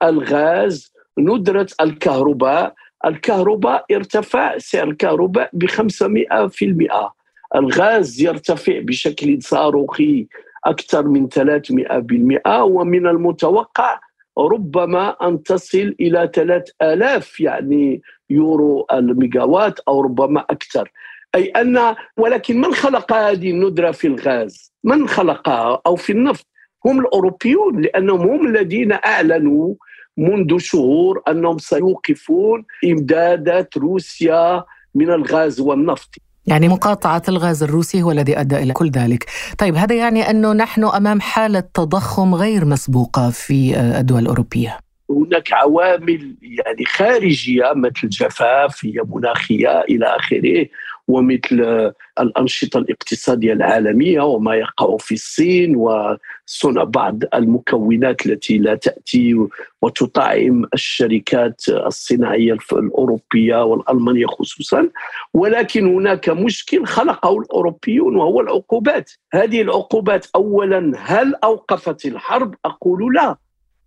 الغاز، 0.03 0.93
ندرة 1.19 1.67
الكهرباء، 1.81 2.75
الكهرباء 3.07 3.85
ارتفع 3.93 4.59
سعر 4.59 4.89
الكهرباء 4.89 5.51
ب 5.53 5.67
500% 5.67 7.13
الغاز 7.54 8.21
يرتفع 8.21 8.80
بشكل 8.80 9.42
صاروخي 9.42 10.26
أكثر 10.66 11.09
من 11.09 11.28
300% 11.28 12.47
ومن 12.62 13.06
المتوقع 13.06 14.00
ربما 14.38 15.28
أن 15.28 15.42
تصل 15.42 15.94
إلى 16.00 16.30
3000 16.35 17.40
يعني 17.40 18.02
يورو 18.30 18.87
الميجاوات 18.92 19.80
أو 19.80 20.00
ربما 20.00 20.40
أكثر 20.40 20.90
أي 21.35 21.47
أن 21.47 21.94
ولكن 22.16 22.61
من 22.61 22.75
خلق 22.75 23.12
هذه 23.12 23.50
الندرة 23.50 23.90
في 23.90 24.06
الغاز؟ 24.06 24.73
من 24.85 25.09
خلقها 25.09 25.82
أو 25.87 25.97
في 25.97 26.12
النفط؟ 26.12 26.47
هم 26.87 27.00
الأوروبيون 27.00 27.80
لأنهم 27.80 28.21
هم 28.21 28.47
الذين 28.47 28.92
أعلنوا 28.92 29.75
منذ 30.16 30.59
شهور 30.59 31.23
أنهم 31.28 31.59
سيوقفون 31.59 32.64
إمدادات 32.85 33.76
روسيا 33.76 34.64
من 34.94 35.11
الغاز 35.11 35.61
والنفط 35.61 36.14
يعني 36.47 36.69
مقاطعة 36.69 37.23
الغاز 37.29 37.63
الروسي 37.63 38.03
هو 38.03 38.11
الذي 38.11 38.41
أدى 38.41 38.57
إلى 38.57 38.73
كل 38.73 38.91
ذلك. 38.91 39.27
طيب 39.59 39.77
هذا 39.77 39.95
يعني 39.95 40.31
أنه 40.31 40.53
نحن 40.53 40.85
أمام 40.85 41.21
حالة 41.21 41.61
تضخم 41.61 42.35
غير 42.35 42.65
مسبوقة 42.65 43.31
في 43.31 43.81
الدول 43.81 44.23
الأوروبية. 44.23 44.79
هناك 45.12 45.52
عوامل 45.52 46.37
يعني 46.42 46.85
خارجية 46.85 47.73
مثل 47.76 48.09
جفاف 48.09 48.85
هي 48.85 49.02
مناخية 49.14 49.81
إلى 49.81 50.07
آخره 50.07 50.66
ومثل 51.09 51.92
الأنشطة 52.21 52.78
الاقتصادية 52.78 53.52
العالمية 53.52 54.21
وما 54.21 54.54
يقع 54.54 54.97
في 54.97 55.14
الصين 55.14 55.76
وصنع 55.76 56.85
بعض 56.85 57.23
المكونات 57.35 58.26
التي 58.26 58.59
لا 58.59 58.75
تأتي 58.75 59.37
وتطعم 59.83 60.64
الشركات 60.75 61.62
الصناعية 61.69 62.57
الأوروبية 62.73 63.64
والألمانية 63.64 64.26
خصوصا. 64.26 64.88
ولكن 65.35 65.95
هناك 65.95 66.28
مشكل 66.28 66.87
خلقه 66.87 67.38
الأوروبيون 67.38 68.16
وهو 68.16 68.40
العقوبات. 68.40 69.11
هذه 69.33 69.62
العقوبات 69.62 70.26
اولا 70.35 70.92
هل 70.99 71.35
أوقفت 71.45 72.07
الحرب؟ 72.07 72.54
أقول 72.64 73.14
لا. 73.14 73.37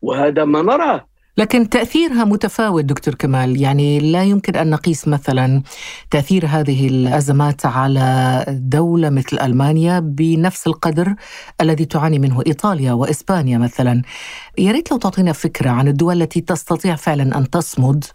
وهذا 0.02 0.46
ما 0.46 0.62
نراه. 0.62 1.15
لكن 1.38 1.70
تأثيرها 1.70 2.24
متفاوت 2.24 2.86
دكتور 2.86 3.16
كمال. 3.16 3.62
يعني 3.62 4.00
لا 4.12 4.24
يمكن 4.24 4.56
أن 4.56 4.70
نقيس 4.70 5.08
مثلا 5.08 5.62
تأثير 6.12 6.46
هذه 6.46 6.88
الأزمات 6.88 7.66
على 7.66 8.46
دولة 8.50 9.10
مثل 9.10 9.40
ألمانيا 9.40 10.00
بنفس 10.00 10.68
القدر 10.68 11.16
الذي 11.62 11.86
تعاني 11.86 12.20
منه 12.20 12.42
إيطاليا 12.48 12.94
وإسبانيا 12.94 13.58
مثلا. 13.58 14.02
يا 14.58 14.72
ريت 14.72 14.92
لو 14.92 14.98
تعطينا 14.98 15.32
فكرة 15.34 15.70
عن 15.70 15.88
الدول 15.88 16.22
التي 16.22 16.42
تستطيع 16.42 16.96
فعلا 16.96 17.38
أن 17.38 17.50
تصمد 17.50 18.06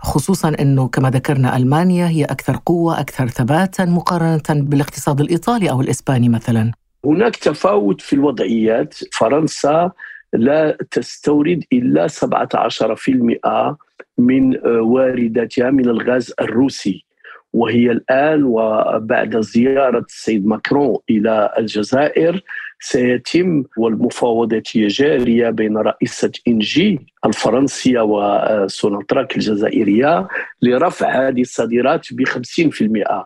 خصوصا 0.00 0.52
أنه 0.60 0.88
كما 0.88 1.10
ذكرنا 1.10 1.56
ألمانيا 1.56 2.08
هي 2.08 2.24
أكثر 2.24 2.60
قوة 2.66 3.00
أكثر 3.00 3.28
ثباتا 3.28 3.84
مقارنة 3.84 4.42
بالاقتصاد 4.48 5.20
الإيطالي 5.20 5.70
أو 5.70 5.80
الإسباني 5.80 6.28
مثلا. 6.28 6.72
هناك 7.04 7.36
تفاوت 7.36 8.00
في 8.00 8.12
الوضعيات. 8.12 8.94
فرنسا 9.12 9.90
لا 10.32 10.76
تستورد 10.90 11.64
إلا 11.72 12.06
17% 12.08 13.76
من 14.18 14.58
وارداتها 14.66 15.70
من 15.70 15.88
الغاز 15.88 16.34
الروسي. 16.40 17.04
وهي 17.52 17.90
الآن 17.90 18.44
وبعد 18.44 19.40
زيارة 19.40 20.04
السيد 20.08 20.46
ماكرون 20.46 20.98
إلى 21.10 21.54
الجزائر 21.58 22.42
سيتم 22.80 23.64
والمفاوضات 23.76 24.76
هي 24.76 24.86
جارية 24.86 25.50
بين 25.50 25.76
رئيسة 25.76 26.32
إنجي 26.48 27.06
الفرنسية 27.26 28.00
وسوناتراك 28.00 29.36
الجزائرية 29.36 30.28
لرفع 30.62 31.28
هذه 31.28 31.40
الصادرات 31.40 32.06
ب 32.12 32.28
50% 32.28 33.24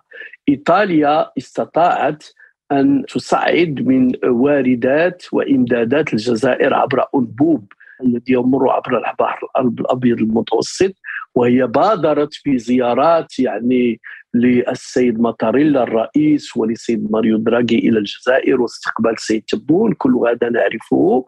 إيطاليا 0.49 1.31
استطاعت 1.39 2.25
أن 2.73 3.05
تصعد 3.09 3.87
من 3.87 4.13
واردات 4.25 5.25
وإمدادات 5.33 6.13
الجزائر 6.13 6.75
عبر 6.75 7.05
أنبوب 7.15 7.73
الذي 8.03 8.33
يمر 8.33 8.71
عبر 8.71 8.99
البحر 8.99 9.41
الأبيض 9.59 10.19
المتوسط 10.19 10.93
وهي 11.35 11.67
بادرت 11.67 12.35
بزيارات 12.47 13.39
يعني 13.39 14.01
للسيد 14.35 15.21
ماتاريلا 15.21 15.83
الرئيس 15.83 16.57
ولسيد 16.57 17.11
ماريو 17.11 17.39
دراغي 17.39 17.79
إلى 17.79 17.99
الجزائر 17.99 18.61
واستقبال 18.61 19.13
السيد 19.13 19.43
تبون. 19.49 19.93
كل 19.93 20.15
هذا 20.15 20.51
نعرفه. 20.51 21.25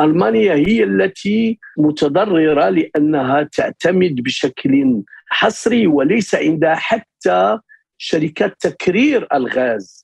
ألمانيا 0.00 0.54
هي 0.54 0.84
التي 0.84 1.58
متضررة 1.78 2.68
لأنها 2.68 3.42
تعتمد 3.42 4.14
بشكل 4.14 5.02
حصري 5.28 5.86
وليس 5.86 6.34
عندها 6.34 6.74
حتى 6.74 7.58
شركات 7.98 8.56
تكرير 8.60 9.26
الغاز. 9.34 10.01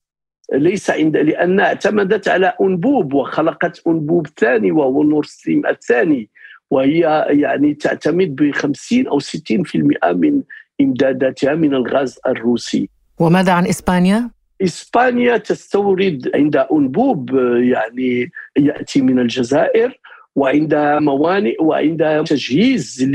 ليس 0.52 0.90
عند 0.90 1.16
لأنها 1.16 1.64
اعتمدت 1.64 2.28
على 2.28 2.54
أنبوب 2.60 3.14
وخلقت 3.14 3.82
أنبوب 3.86 4.26
ثاني 4.26 4.72
وهو 4.72 5.02
نور 5.02 5.24
ستريم 5.24 5.66
الثاني. 5.66 6.28
وهي 6.70 7.26
يعني 7.28 7.74
تعتمد 7.74 8.36
ب 8.36 8.50
50 8.50 9.06
أو 9.06 9.18
60% 9.20 10.12
من 10.12 10.42
إمداداتها 10.80 11.54
من 11.54 11.74
الغاز 11.74 12.18
الروسي. 12.26 12.88
وماذا 13.18 13.52
عن 13.52 13.66
إسبانيا؟ 13.66 14.30
إسبانيا 14.62 15.36
تستورد 15.36 16.30
عندها 16.34 16.68
أنبوب 16.72 17.34
يعني 17.58 18.30
يأتي 18.56 19.00
من 19.00 19.18
الجزائر 19.18 20.00
وعندها 20.36 21.00
موانئ 21.00 21.62
وعندها 21.62 22.22
تجهيز 22.22 23.10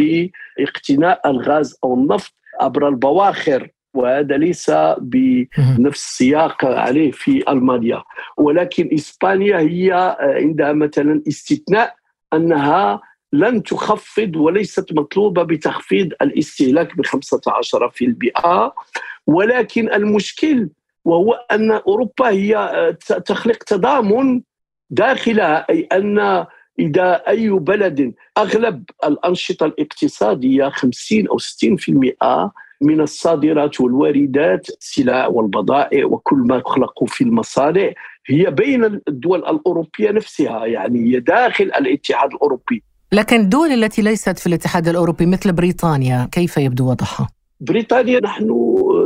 لإقتناء 0.60 1.30
الغاز 1.30 1.78
أو 1.84 1.93
النفط 1.93 2.34
عبر 2.62 2.88
البواخر. 2.88 3.69
وهذا 3.94 4.38
ليس 4.38 4.72
بنفس 5.02 6.04
السياق 6.04 6.66
عليه 6.66 7.12
في 7.12 7.44
ألمانيا. 7.52 8.04
ولكن 8.38 8.90
إسبانيا 8.94 9.60
هي 9.60 10.18
عندها 10.20 10.74
مثلا 10.74 11.24
استثناء 11.28 11.96
أنها 12.34 13.02
لن 13.34 13.64
تخفض 13.64 14.36
وليست 14.36 14.94
مطلوبة 14.94 15.44
بتخفيض 15.44 16.10
الاستهلاك 16.22 16.98
ب 16.98 17.02
15% 17.06 18.72
ولكن 19.28 19.94
المشكل 19.94 20.70
وهو 21.06 21.34
أن 21.52 21.72
أوروبا 21.72 22.30
هي 22.30 22.98
تخلق 23.26 23.58
تضامن 23.58 24.42
داخلها 24.90 25.66
أي 25.70 25.82
أن 25.92 26.46
إذا 26.80 27.24
أي 27.28 27.50
بلد 27.50 28.14
أغلب 28.38 28.84
الأنشطة 29.06 29.66
الاقتصادية 29.66 30.70
50 30.70 31.28
أو 31.28 31.38
60% 31.40 32.50
من 32.84 33.02
الصادرات 33.02 33.82
والواردات 33.82 34.69
السلع 34.69 35.28
والبضائع 35.28 36.06
وكل 36.06 36.38
ما 36.38 36.58
يخلق 36.58 37.04
في 37.08 37.24
المصانع. 37.24 37.91
هي 38.28 38.52
بين 38.52 38.84
الدول 39.08 39.39
الأوروبية 39.39 40.12
نفسها 40.12 40.65
يعني 40.65 41.00
هي 41.00 41.19
داخل 41.19 41.63
الاتحاد 41.63 42.34
الأوروبي. 42.34 42.84
لكن 43.12 43.39
الدول 43.39 43.67
التي 43.69 44.02
ليست 44.02 44.39
في 44.39 44.48
الاتحاد 44.48 44.88
الأوروبي 44.88 45.26
مثل 45.26 45.52
بريطانيا 45.54 46.30
كيف 46.32 46.58
يبدو 46.58 46.89
وضعها؟ 46.89 47.30
بريطانيا 47.60 48.19
نحن 48.19 48.50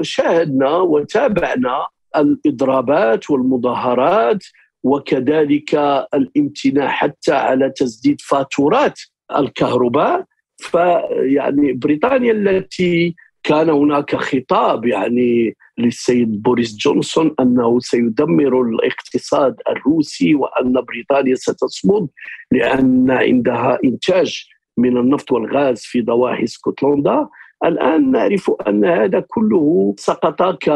شاهدنا 0.01 0.77
وتابعنا 0.77 1.87
الإضرابات 2.15 3.29
والمظاهرات 3.29 4.43
وكذلك 4.83 5.75
الامتناع 6.13 6.87
حتى 6.87 7.33
على 7.33 7.69
تسديد 7.69 8.21
فاتورات 8.21 8.99
الكهرباء. 9.37 10.25
فيعني 10.57 11.73
بريطانيا 11.73 12.31
التي 12.31 13.15
كان 13.47 13.69
هناك 13.69 14.15
خطاب 14.15 14.86
يعني 14.86 15.55
للسيد 15.77 16.41
بوريس 16.41 16.77
جونسون 16.77 17.36
أنه 17.39 17.79
سيدمر 17.79 18.62
الاقتصاد 18.62 19.55
الروسي 19.69 20.36
وأن 20.36 20.73
بريطانيا 20.73 21.36
ستصمد 21.36 22.07
لأن 22.51 23.12
عندها 23.12 23.79
إنتاج 23.83 24.45
من 24.77 24.97
النفط 24.97 25.31
والغاز 25.31 25.81
في 25.81 26.01
ضواحي 26.01 26.43
اسكتلندا 26.43 27.27
الآن 27.65 28.12
نعرف 28.12 28.51
أن 28.67 28.86
هذا 28.86 29.23
كله 29.27 29.95
سقط 29.97 30.57
ك 30.63 30.67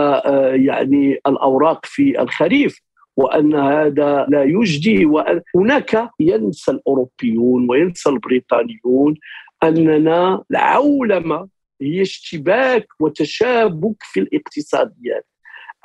يعني 0.56 1.20
الأوراق 1.28 1.86
في 1.86 2.22
الخريف 2.22 2.82
وأن 3.18 3.56
هذا 3.56 4.26
لا 4.30 4.44
يجدي 4.44 5.06
وهناك 5.06 6.10
ينسى 6.20 6.72
الأوروبيون 6.72 7.70
وينسى 7.70 8.10
البريطانيون 8.10 9.16
أننا 9.64 10.44
العولمة 10.52 11.48
هي 11.82 12.02
اشتباك 12.02 12.88
وتشابك 13.00 13.96
في 14.00 14.20
الاقتصاديات 14.20 15.26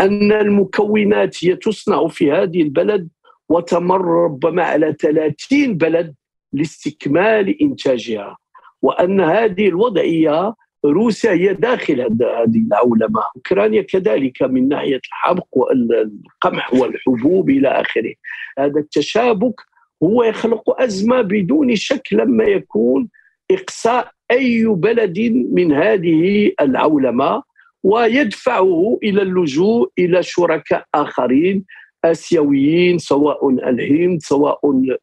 أن 0.01 0.33
المكونات 0.33 1.45
هي 1.45 1.57
تصنع 1.57 2.09
في 2.09 2.33
هذه 2.33 2.63
البلد 2.63 3.09
وتمر 3.49 4.25
ربما 4.25 4.63
على 4.63 4.97
30 5.01 5.75
بلد 5.75 6.15
لاستكمال 6.53 7.63
إنتاجها 7.63 8.37
وأن 8.83 9.21
هذه 9.21 9.69
الوضعية 9.69 10.55
روسيا 10.85 11.33
هي 11.33 11.55
داخل 11.55 12.01
هذه 12.01 12.67
العولمة، 12.67 13.23
أوكرانيا 13.37 13.83
كذلك 13.83 14.43
من 14.43 14.69
ناحية 14.69 15.01
الحبق 15.09 15.47
والقمح 15.53 16.75
والحبوب 16.75 17.51
إلى 17.51 17.69
آخره. 17.69 18.15
هذا 18.59 18.81
التشابك 18.81 19.61
هو 20.03 20.23
يخلق 20.23 20.81
أزمة 20.83 21.23
بدون 21.23 21.77
شك 21.77 22.09
لما 22.13 22.45
يكون 22.45 23.09
إقصاء 23.51 24.16
أي 24.31 24.65
بلد 24.65 25.19
من 25.53 25.73
هذه 25.73 26.53
العولمة 26.61 27.43
ويدفعه 27.83 28.99
إلى 29.03 29.23
اللجوء 29.23 29.91
إلى 29.99 30.23
شركاء 30.23 30.85
آخرين 30.95 31.65
آسيويين 32.05 32.99
سواء 32.99 33.49
الهند 33.49 34.23
سواء 34.23 34.61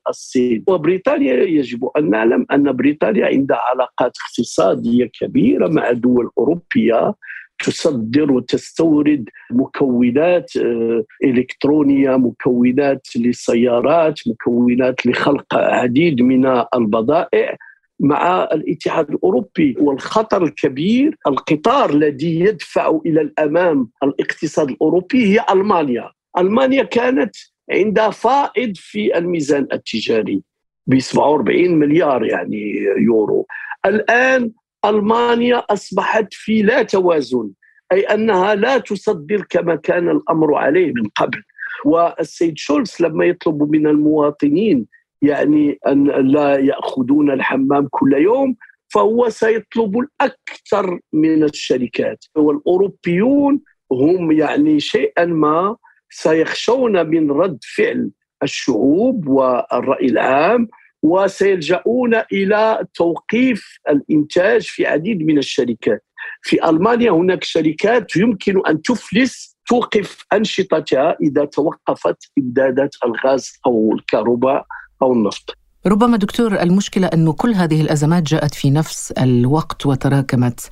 الصين. 0.09 0.63
وبريطانيا 0.67 1.33
يجب 1.33 1.89
أن 1.97 2.09
نعلم 2.09 2.45
أن 2.51 2.71
بريطانيا 2.71 3.25
عندها 3.25 3.57
علاقات 3.57 4.11
اقتصادية 4.27 5.09
كبيرة 5.19 5.67
مع 5.67 5.91
دول 5.91 6.29
اوروبيه 6.37 7.13
تصدر 7.59 8.31
وتستورد 8.31 9.29
مكونات 9.51 10.57
آه، 10.57 11.03
إلكترونية 11.23 12.17
مكونات 12.17 13.07
للسيارات 13.15 14.19
مكونات 14.27 15.05
لخلق 15.05 15.55
عديد 15.55 16.21
من 16.21 16.63
البضائع. 16.75 17.57
مع 17.99 18.43
الاتحاد 18.43 19.09
الأوروبي 19.09 19.75
والخطر 19.79 20.43
الكبير 20.43 21.17
القطار 21.27 21.89
الذي 21.89 22.39
يدفع 22.39 22.99
إلى 23.05 23.21
الأمام 23.21 23.89
الاقتصاد 24.03 24.69
الأوروبي 24.69 25.25
هي 25.25 25.45
ألمانيا. 25.51 26.11
ألمانيا 26.37 26.83
كانت 26.83 27.35
عندها 27.71 28.09
فائض 28.09 28.73
في 28.75 29.17
الميزان 29.17 29.67
التجاري 29.73 30.41
ب 30.87 30.99
47 30.99 31.71
مليار 31.79 32.25
يعني 32.25 32.73
يورو. 32.97 33.47
الآن 33.85 34.51
ألمانيا 34.85 35.57
أصبحت 35.57 36.27
في 36.33 36.61
لا 36.61 36.83
توازن 36.83 37.49
أي 37.93 38.01
أنها 38.01 38.55
لا 38.55 38.77
تصدر 38.77 39.45
كما 39.49 39.75
كان 39.75 40.09
الأمر 40.09 40.55
عليه 40.55 40.93
من 40.93 41.09
قبل. 41.15 41.43
والسيد 41.85 42.57
شولز 42.57 42.95
لما 42.99 43.25
يطلب 43.25 43.71
من 43.71 43.87
المواطنين 43.87 44.85
يعني 45.23 45.79
أن 45.87 46.03
لا 46.31 46.59
يأخذون 46.59 47.31
الحمام 47.31 47.87
كل 47.91 48.13
يوم 48.13 48.55
فهو 48.93 49.29
سيطلب 49.29 49.99
الأكثر 49.99 50.99
من 51.13 51.43
الشركات 51.43 52.25
والأوروبيون 52.35 53.61
هم 53.91 54.31
يعني 54.31 54.79
شيئا 54.79 55.25
ما 55.25 55.75
سيخشون 56.09 57.09
من 57.09 57.31
رد 57.31 57.59
فعل 57.77 58.11
الشعوب 58.43 59.27
والرأي 59.27 60.05
العام 60.05 60.67
وسيلجؤون 61.03 62.15
إلى 62.15 62.85
توقيف 62.93 63.79
الإنتاج 63.89 64.61
في 64.61 64.85
عديد 64.85 65.23
من 65.23 65.37
الشركات. 65.37 66.03
في 66.41 66.69
ألمانيا 66.69 67.11
هناك 67.11 67.43
شركات 67.43 68.15
يمكن 68.15 68.67
أن 68.67 68.81
تفلس 68.81 69.57
توقف 69.67 70.25
أنشطتها 70.33 71.17
إذا 71.21 71.45
توقفت 71.45 72.17
إمدادات 72.39 72.95
الغاز 73.05 73.51
أو 73.65 73.93
الكهرباء 73.93 74.65
أو 75.03 75.13
النفط. 75.13 75.57
ربما 75.85 76.17
دكتور 76.17 76.61
المشكلة 76.61 77.07
أنه 77.07 77.33
كل 77.33 77.53
هذه 77.53 77.81
الأزمات 77.81 78.23
جاءت 78.23 78.55
في 78.55 78.69
نفس 78.69 79.11
الوقت 79.11 79.85
وتراكمت 79.85 80.69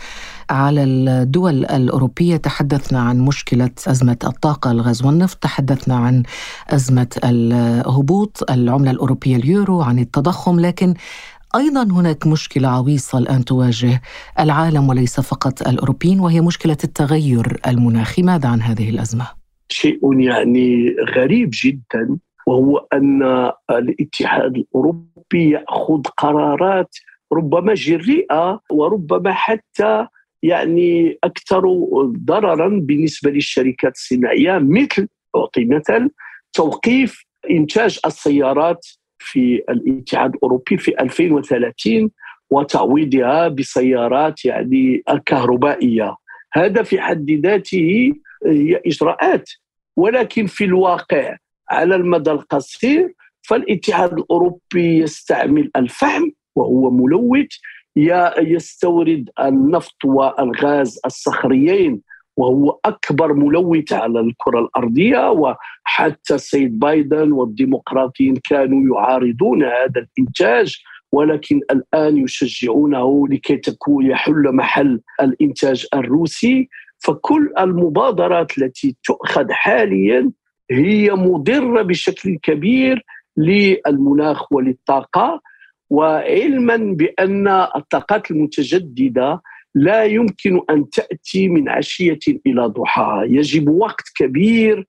على 0.49 0.83
الدول 0.83 1.65
الأوروبية. 1.65 2.37
تحدثنا 2.37 2.99
عن 2.99 3.19
مشكلة 3.19 3.71
أزمة 3.87 4.17
الطاقة 4.23 4.71
الغاز 4.71 5.05
والنفط. 5.05 5.37
تحدثنا 5.37 5.95
عن 5.95 6.23
أزمة 6.69 7.07
الهبوط 7.23 8.51
العملة 8.51 8.91
الأوروبية 8.91 9.35
اليورو 9.35 9.81
عن 9.81 9.99
التضخم. 9.99 10.59
لكن 10.59 10.93
أيضا 11.55 11.83
هناك 11.83 12.27
مشكلة 12.27 12.67
عويصة 12.69 13.17
الآن 13.17 13.45
تواجه 13.45 14.01
العالم 14.39 14.89
وليس 14.89 15.19
فقط 15.19 15.67
الأوروبيين 15.67 16.19
وهي 16.19 16.41
مشكلة 16.41 16.77
التغير 16.83 17.59
المناخي. 17.67 18.21
ماذا 18.21 18.49
عن 18.49 18.61
هذه 18.61 18.89
الأزمة؟ 18.89 19.27
شيء 19.69 19.99
يعني 20.19 20.95
غريب 21.15 21.49
جدا. 21.63 22.17
وهو 22.47 22.87
أن 22.93 23.51
الاتحاد 23.69 24.55
الأوروبي 24.55 25.49
يأخذ 25.49 26.01
قرارات 26.17 26.95
ربما 27.33 27.73
جريئة 27.73 28.59
وربما 28.71 29.33
حتى 29.33 30.07
يعني 30.43 31.17
أكثر 31.23 31.61
ضررا 32.25 32.79
بالنسبة 32.81 33.31
للشركات 33.31 33.95
الصناعية 33.95 34.59
مثل 34.61 35.07
اعطي 35.35 35.65
مثل 35.65 36.09
توقيف 36.53 37.25
إنتاج 37.49 37.99
السيارات 38.05 38.87
في 39.19 39.63
الاتحاد 39.69 40.35
الأوروبي 40.35 40.77
في 40.77 41.01
2030 41.01 42.11
وتعويضها 42.49 43.47
بسيارات 43.47 44.45
يعني 44.45 45.03
كهربائيه 45.25 46.15
هذا 46.53 46.83
في 46.83 47.01
حد 47.01 47.31
ذاته 47.31 48.13
هي 48.45 48.81
إجراءات 48.85 49.49
ولكن 49.97 50.45
في 50.45 50.65
الواقع 50.65 51.37
على 51.71 51.95
المدى 51.95 52.31
القصير 52.31 53.13
فالاتحاد 53.41 54.13
الأوروبي 54.13 54.97
يستعمل 54.97 55.71
الفحم 55.75 56.29
وهو 56.55 56.91
ملوث 56.91 57.47
يستورد 58.37 59.29
النفط 59.39 60.05
والغاز 60.05 60.99
الصخريين 61.05 62.01
وهو 62.37 62.79
أكبر 62.85 63.33
ملوث 63.33 63.93
على 63.93 64.19
الكرة 64.19 64.59
الأرضية 64.59 65.31
وحتى 65.31 66.35
السيد 66.35 66.79
بايدن 66.79 67.31
والديمقراطيين 67.31 68.35
كانوا 68.35 68.95
يعارضون 68.95 69.63
هذا 69.63 70.05
الإنتاج 70.07 70.77
ولكن 71.11 71.61
الآن 71.71 72.17
يشجعونه 72.17 73.27
لكي 73.27 73.57
تكون 73.57 74.05
يحل 74.05 74.55
محل 74.55 75.01
الإنتاج 75.21 75.87
الروسي. 75.93 76.69
فكل 76.99 77.53
المبادرات 77.59 78.57
التي 78.57 78.95
تؤخذ 79.03 79.51
حاليا 79.51 80.31
هي 80.71 81.11
مضرة 81.11 81.81
بشكل 81.81 82.37
كبير 82.43 83.05
للمناخ 83.37 84.53
وللطاقة 84.53 85.41
وعلما 85.89 86.77
بأن 86.77 87.47
الطاقات 87.47 88.31
المتجددة 88.31 89.41
لا 89.75 90.03
يمكن 90.03 90.61
أن 90.69 90.89
تأتي 90.89 91.47
من 91.47 91.69
عشية 91.69 92.19
إلى 92.45 92.65
ضحاها 92.65 93.23
يجب 93.23 93.69
وقت 93.69 94.03
كبير 94.15 94.87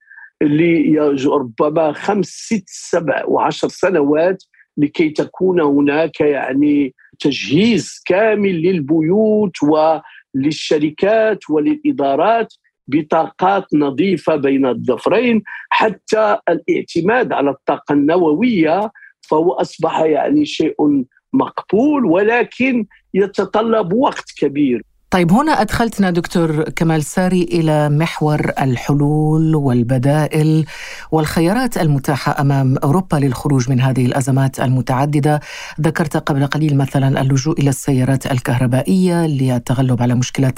ربما 1.27 1.93
خمس 1.93 2.27
ست 2.27 2.65
سبع 2.67 3.25
وعشر 3.27 3.69
سنوات 3.69 4.45
لكي 4.77 5.11
تكون 5.11 5.61
هناك 5.61 6.21
يعني 6.21 6.95
تجهيز 7.19 8.03
كامل 8.07 8.63
للبيوت 8.63 9.53
وللشركات 9.63 11.39
وللإدارات. 11.51 12.55
بطاقات 12.89 13.65
نظيفة 13.75 14.37
بين 14.37 14.67
الظفرين 14.67 15.43
حتى 15.71 16.39
الاعتماد 16.49 17.33
على 17.33 17.51
الطاقة 17.51 17.93
النووية 17.93 18.91
فهو 19.21 19.53
أصبح 19.53 20.01
يعني 20.01 20.45
شيء 20.45 21.05
مقبول 21.33 22.05
ولكن 22.05 22.87
يتطلب 23.15 23.93
وقت 23.93 24.25
كبير. 24.39 24.83
طيب 25.11 25.33
هنا 25.33 25.53
أدخلتنا 25.53 26.11
دكتور 26.11 26.63
كمال 26.63 27.03
ساري 27.03 27.43
إلى 27.43 27.89
محور 27.89 28.53
الحلول 28.61 29.55
والبدائل 29.55 30.65
والخيارات 31.13 31.77
المتاحة 31.77 32.41
أمام 32.41 32.77
أوروبا 32.85 33.17
للخروج 33.17 33.71
من 33.71 33.81
هذه 33.81 34.07
الأزمات 34.07 34.61
المتعددة. 34.61 35.41
ذكرت 35.81 36.17
قبل 36.17 36.47
قليل 36.47 36.77
مثلا 36.77 37.21
اللجوء 37.21 37.61
إلى 37.61 37.71
السيارات 37.71 38.33
الكهربائية 38.33 39.27
للتغلب 39.27 40.03
على 40.03 40.15
مشكلة 40.15 40.55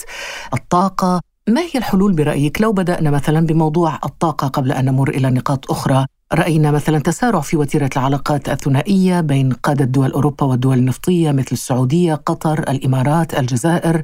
الطاقة. 0.54 1.33
ما 1.48 1.60
هي 1.60 1.70
الحلول 1.74 2.12
برأيك 2.12 2.62
لو 2.62 2.72
بدأنا 2.72 3.10
مثلا 3.10 3.46
بموضوع 3.46 3.98
الطاقة 4.04 4.48
قبل 4.48 4.72
أن 4.72 4.84
نمر 4.84 5.08
إلى 5.08 5.30
نقاط 5.30 5.70
أخرى 5.70 6.06
رأينا 6.32 6.70
مثلا 6.70 6.98
تسارع 6.98 7.40
في 7.40 7.56
وتيرة 7.56 7.90
العلاقات 7.96 8.48
الثنائية 8.48 9.20
بين 9.20 9.52
قادة 9.52 9.84
دول 9.84 10.12
أوروبا 10.12 10.46
والدول 10.46 10.78
النفطية 10.78 11.32
مثل 11.32 11.48
السعودية، 11.52 12.14
قطر، 12.14 12.58
الإمارات، 12.58 13.38
الجزائر. 13.38 14.02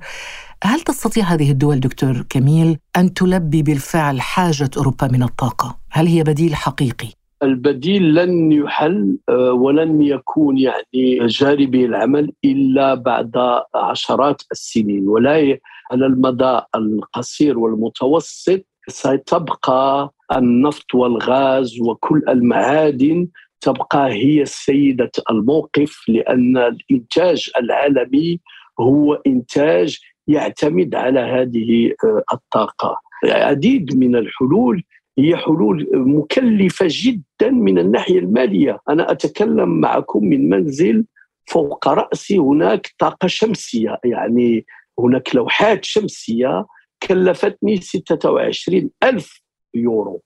هل 0.65 0.81
تستطيع 0.81 1.25
هذه 1.25 1.51
الدول 1.51 1.81
دكتور 1.81 2.27
كميل 2.29 2.79
أن 2.97 3.15
تلبي 3.15 3.63
بالفعل 3.63 4.21
حاجة 4.21 4.71
أوروبا 4.77 5.07
من 5.09 5.23
الطاقة؟ 5.23 5.79
هل 5.91 6.07
هي 6.07 6.23
بديل 6.23 6.55
حقيقي؟ 6.55 7.20
البديل 7.43 8.15
لن 8.15 8.53
يحل 8.53 9.19
آه، 9.29 9.53
ولن 9.53 10.03
يكون 10.03 10.59
يعني 10.59 11.27
جاري 11.27 11.67
به 11.67 11.85
العمل 11.85 12.33
إلا 12.45 12.95
بعد 12.95 13.33
عشرات 13.75 14.43
السنين. 14.53 15.09
ولا 15.09 15.59
على 15.93 16.07
المدى 16.07 16.61
القصير 16.75 17.59
والمتوسط 17.59 18.61
ستبقى 18.89 20.13
النفط 20.37 20.95
والغاز 20.95 21.81
وكل 21.81 22.23
المعادن 22.29 23.29
تبقى 23.61 24.13
هي 24.13 24.45
سيدة 24.45 25.11
الموقف 25.31 26.05
لأن 26.09 26.57
الإنتاج 26.57 27.51
العالمي 27.61 28.41
هو 28.81 29.15
إنتاج 29.27 29.99
يعتمد 30.27 30.95
على 30.95 31.21
هذه 31.21 31.93
آه، 32.05 32.23
الطاقة. 32.33 32.97
العديد 33.25 33.97
من 33.97 34.17
الحلول 34.17 34.83
هي 35.19 35.37
حلول 35.37 35.89
مكلفة 35.93 36.87
جدا 36.89 37.51
من 37.51 37.79
الناحية 37.79 38.19
المالية. 38.19 38.81
أنا 38.89 39.13
أتكلم 39.13 39.81
معكم 39.81 40.25
من 40.25 40.49
منزل 40.49 41.05
فوق 41.47 41.89
رأسي 41.89 42.39
هناك 42.39 42.95
طاقة 42.99 43.27
شمسية 43.27 43.99
يعني 44.05 44.67
هناك 44.99 45.35
لوحات 45.35 45.85
شمسية 45.85 46.67
كلفتني 47.09 47.77
26 47.77 48.91
ألف 49.05 49.43
يورو. 49.75 50.23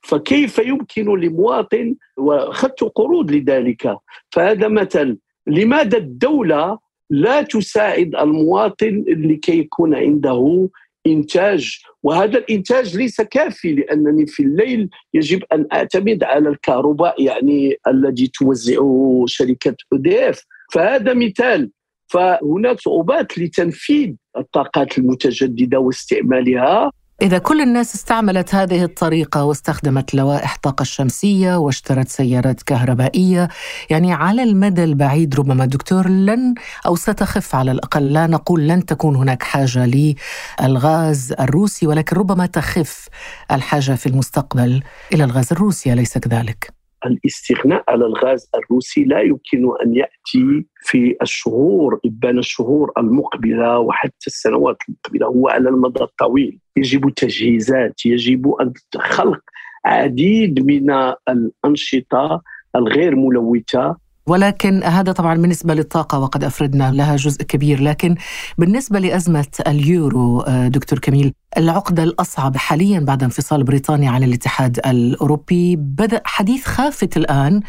فكيف 0.00 0.58
يمكن 0.58 1.18
لمواطن 1.20 1.94
وأخذت 2.16 2.84
قروض 2.94 3.30
لذلك؟ 3.30 3.96
فهذا 4.30 4.68
مثل 4.68 5.18
لماذا 5.46 5.98
الدولة 5.98 6.78
لا 7.10 7.42
تساعد 7.42 8.14
المواطن 8.14 9.04
لكي 9.08 9.58
يكون 9.58 9.94
عنده 9.94 10.68
انتاج 11.12 11.78
وهذا 12.02 12.38
الإنتاج 12.38 12.96
ليس 12.96 13.20
كافي 13.20 13.72
لأنني 13.72 14.26
في 14.26 14.42
الليل 14.42 14.88
يجب 15.14 15.42
أن 15.52 15.66
أعتمد 15.72 16.24
على 16.24 16.48
الكهرباء 16.48 17.22
يعني 17.22 17.76
الذي 17.88 18.26
توزعه 18.26 19.24
شركة 19.26 19.76
أو 19.92 20.09
دي 20.09 20.25
أف 20.25 20.42
فهذا 20.72 21.14
مثال. 21.14 21.70
فهناك 22.06 22.80
صعوبات 22.80 23.38
لتنفيذ 23.38 24.14
الطاقات 24.36 24.98
المتجددة 24.98 25.78
واستعمالها. 25.78 26.90
إذا 27.22 27.38
كل 27.38 27.60
الناس 27.60 27.94
استعملت 27.94 28.54
هذه 28.54 28.84
الطريقة 28.84 29.44
واستخدمت 29.44 30.14
لوائح 30.14 30.54
الطاقة 30.54 30.82
الشمسية 30.82 31.56
واشترت 31.56 32.08
سيارات 32.08 32.62
كهربائية 32.62 33.48
يعني 33.90 34.12
على 34.12 34.42
المدى 34.42 34.84
البعيد 34.84 35.34
ربما 35.34 35.66
دكتور 35.66 36.08
لن 36.08 36.54
أو 36.86 36.96
ستخف 36.96 37.54
على 37.54 37.70
الأقل 37.70 38.12
لا 38.12 38.26
نقول 38.26 38.68
لن 38.68 38.86
تكون 38.86 39.16
هناك 39.16 39.42
حاجة 39.42 40.14
للغاز 40.60 41.32
الروسي 41.40 41.86
ولكن 41.86 42.16
ربما 42.16 42.46
تخف 42.46 43.08
الحاجة 43.52 43.92
في 43.92 44.06
المستقبل 44.06 44.82
إلى 45.12 45.24
الغاز 45.24 45.52
الروسي 45.52 45.92
أليس 45.92 46.18
كذلك؟ 46.18 46.77
الاستغناء 47.06 47.84
على 47.88 48.06
الغاز 48.06 48.50
الروسي 48.54 49.04
لا 49.04 49.20
يمكن 49.20 49.68
أن 49.84 49.94
يأتي 49.94 50.66
في 50.82 51.16
الشهور 51.22 52.00
ابان 52.04 52.38
الشهور 52.38 52.92
المقبلة 52.98 53.78
وحتى 53.78 54.26
السنوات 54.26 54.76
المقبلة 54.88 55.26
هو 55.26 55.48
على 55.48 55.68
المدى 55.68 56.02
الطويل. 56.02 56.58
يجب 56.76 57.10
تجهيزات 57.14 58.06
يجب 58.06 58.48
أن 58.48 58.72
خلق 58.96 59.40
عديد 59.84 60.66
من 60.66 61.12
الأنشطة 61.28 62.42
الغير 62.76 63.16
ملوثة 63.16 63.96
ولكن 64.28 64.82
هذا 64.82 65.12
طبعا 65.12 65.34
بالنسبة 65.34 65.74
للطاقة 65.74 66.18
وقد 66.18 66.44
أفردنا 66.44 66.92
لها 66.92 67.16
جزء 67.16 67.42
كبير. 67.42 67.82
لكن 67.82 68.16
بالنسبة 68.58 68.98
لأزمة 68.98 69.46
اليورو 69.66 70.40
آه، 70.40 70.68
دكتور 70.68 70.98
كميل 70.98 71.32
العقدة 71.56 72.02
الأصعب 72.02 72.56
حاليا 72.56 73.00
بعد 73.00 73.22
انفصال 73.22 73.64
بريطانيا 73.64 74.10
عن 74.10 74.22
الاتحاد 74.22 74.78
الأوروبي. 74.86 75.76
بدأ 75.76 76.22
حديث 76.24 76.64
خافت 76.64 77.16
الآن 77.16 77.60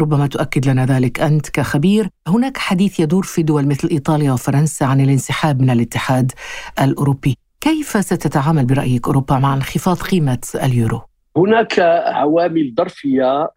ربما 0.00 0.26
تؤكد 0.26 0.68
لنا 0.68 0.86
ذلك 0.86 1.20
أنت 1.20 1.48
كخبير. 1.48 2.08
هناك 2.28 2.56
حديث 2.58 3.00
يدور 3.00 3.22
في 3.22 3.42
دول 3.42 3.66
مثل 3.66 3.88
إيطاليا 3.88 4.32
وفرنسا 4.32 4.84
عن 4.84 5.00
الانسحاب 5.00 5.62
من 5.62 5.70
الاتحاد 5.70 6.32
الأوروبي. 6.80 7.36
كيف 7.60 8.04
ستتعامل 8.04 8.66
برأيك 8.66 9.06
أوروبا 9.06 9.38
مع 9.38 9.54
انخفاض 9.54 9.96
قيمة 9.96 10.38
اليورو؟ 10.54 11.13
هناك 11.36 11.78
عوامل 12.06 12.74
ظرفية 12.76 13.50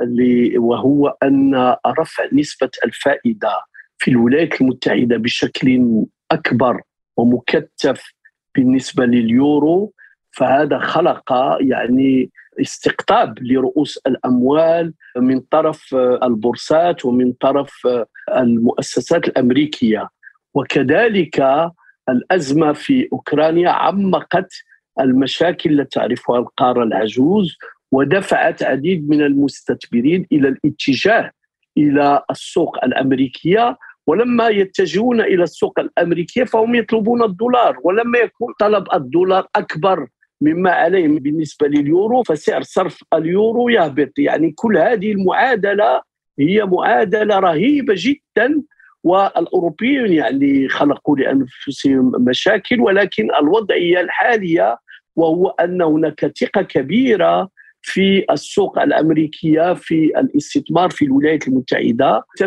وهو 0.57 1.17
أن 1.23 1.75
رفع 1.87 2.23
نسبة 2.33 2.69
الفائدة 2.85 3.61
في 3.97 4.11
الولايات 4.11 4.61
المتحدة 4.61 5.17
بشكل 5.17 6.05
أكبر 6.31 6.81
ومكثف 7.17 8.13
بالنسبة 8.55 9.05
لليورو 9.05 9.93
فهذا 10.31 10.79
خلق 10.79 11.57
يعني 11.59 12.31
استقطاب 12.61 13.39
لرؤوس 13.41 13.97
الأموال 13.97 14.93
من 15.17 15.39
طرف 15.39 15.95
البورصات 15.95 17.05
ومن 17.05 17.33
طرف 17.33 17.87
المؤسسات 18.35 19.27
الأمريكية. 19.27 20.09
وكذلك 20.53 21.69
الأزمة 22.09 22.73
في 22.73 23.09
أوكرانيا 23.13 23.69
عمقت 23.69 24.53
المشاكل 24.99 25.79
التي 25.79 25.99
تعرفها 25.99 26.39
القارة 26.39 26.83
العجوز 26.83 27.57
ودفعت 27.91 28.63
عديد 28.63 29.09
من 29.09 29.21
المستثمرين 29.21 30.27
إلى 30.31 30.47
الاتجاه 30.47 31.31
إلى 31.77 32.23
السوق 32.31 32.83
الأمريكية. 32.83 33.77
ولما 34.07 34.47
يتجهون 34.47 35.21
إلى 35.21 35.43
السوق 35.43 35.79
الأمريكية 35.79 36.43
فهم 36.43 36.75
يطلبون 36.75 37.23
الدولار 37.23 37.77
ولما 37.83 38.19
يكون 38.19 38.53
طلب 38.59 38.87
الدولار 38.93 39.47
أكبر 39.55 40.07
مما 40.41 40.71
عليهم 40.71 41.15
بالنسبة 41.15 41.67
لليورو 41.67 42.23
فسعر 42.23 42.61
صرف 42.61 43.03
اليورو 43.13 43.69
يهبط. 43.69 44.19
يعني 44.19 44.51
كل 44.51 44.77
هذه 44.77 45.11
المعادلة 45.11 46.01
هي 46.39 46.65
معادلة 46.65 47.39
رهيبة 47.39 47.93
جدا 47.97 48.61
والأوروبيون 49.03 50.13
يعني 50.13 50.69
خلقوا 50.69 51.17
لأنفسهم 51.17 52.11
مشاكل 52.19 52.81
ولكن 52.81 53.35
الوضعية 53.35 54.01
الحالية 54.01 54.77
وهو 55.17 55.47
أن 55.47 55.81
هناك 55.81 56.31
ثقة 56.39 56.61
كبيرة 56.61 57.49
في 57.81 58.25
السوق 58.31 58.81
الأمريكية 58.81 59.73
في 59.73 60.19
الاستثمار 60.19 60.89
في 60.89 61.05
الولايات 61.05 61.47
المتحدة. 61.47 62.25
80% 62.43 62.45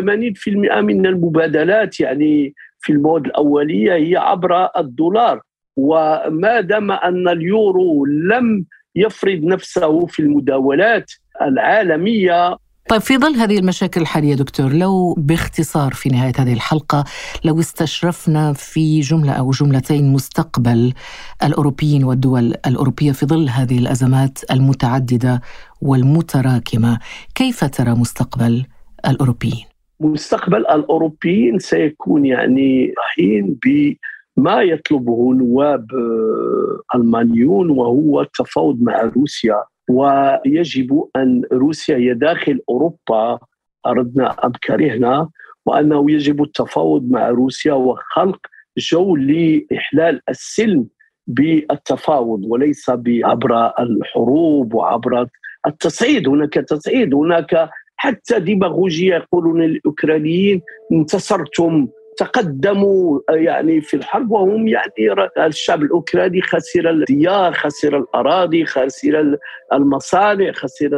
من 0.81 1.05
المبادلات 1.05 1.99
يعني 1.99 2.53
في 2.79 2.93
المواد 2.93 3.25
الأولية 3.25 3.93
هي 3.93 4.15
عبر 4.15 4.69
الدولار. 4.77 5.41
وما 5.77 6.61
دام 6.61 6.91
أن 6.91 7.27
اليورو 7.27 8.05
لم 8.05 8.65
يفرض 8.95 9.43
نفسه 9.43 10.05
في 10.05 10.19
المداولات 10.19 11.11
العالمية 11.41 12.57
طيب 12.89 13.01
في 13.01 13.17
ظل 13.17 13.35
هذه 13.35 13.59
المشاكل 13.59 14.01
الحالية 14.01 14.35
دكتور 14.35 14.73
لو 14.73 15.13
باختصار 15.13 15.93
في 15.93 16.09
نهاية 16.09 16.33
هذه 16.37 16.53
الحلقة 16.53 17.03
لو 17.45 17.59
استشرفنا 17.59 18.53
في 18.53 18.99
جملة 18.99 19.31
أو 19.31 19.51
جملتين 19.51 20.13
مستقبل 20.13 20.93
الأوروبيين 21.43 22.03
والدول 22.03 22.53
الأوروبية 22.67 23.11
في 23.11 23.25
ظل 23.25 23.49
هذه 23.49 23.79
الأزمات 23.79 24.39
المتعددة 24.51 25.41
والمتراكمة 25.81 26.99
كيف 27.35 27.63
ترى 27.63 27.91
مستقبل 27.91 28.65
الأوروبيين؟ 29.07 29.65
مستقبل 29.99 30.57
الأوروبيين 30.57 31.59
سيكون 31.59 32.25
يعني 32.25 32.93
رهين 33.19 33.57
بما 33.65 34.61
يطلبه 34.61 35.33
نواب 35.33 35.85
ألمانيون 36.95 37.69
وهو 37.69 38.21
التفاوض 38.21 38.81
مع 38.81 39.01
روسيا 39.01 39.63
ويجب 39.89 41.03
أن 41.15 41.41
روسيا 41.53 41.97
هي 41.97 42.13
داخل 42.13 42.59
أوروبا 42.69 43.39
أردنا 43.87 44.45
ام 44.45 44.51
كرهنا 44.63 45.29
وأنه 45.65 46.11
يجب 46.11 46.43
التفاوض 46.43 47.09
مع 47.09 47.29
روسيا 47.29 47.73
وخلق 47.73 48.39
جو 48.77 49.15
لإحلال 49.15 50.21
السلم 50.29 50.87
بالتفاوض 51.27 52.45
وليس 52.45 52.89
عبر 53.07 53.71
الحروب 53.79 54.73
وعبر 54.73 55.27
التصعيد. 55.67 56.27
هناك 56.27 56.53
تصعيد 56.53 57.13
هناك 57.13 57.69
حتى 57.95 58.39
ديماغوجيا 58.39 59.15
يقولون 59.15 59.63
الاوكرانيين 59.63 60.61
انتصرتم 60.91 61.87
تقدموا 62.17 63.19
يعني 63.29 63.81
في 63.81 63.93
الحرب 63.97 64.31
وهم 64.31 64.67
يعني 64.67 65.13
الشعب 65.37 65.81
الأوكراني 65.83 66.41
خسر 66.41 66.89
الديار 66.89 67.53
خسر 67.53 67.97
الأراضي 67.97 68.65
خسر 68.65 69.37
المصانع 69.73 70.51
خسر 70.51 70.97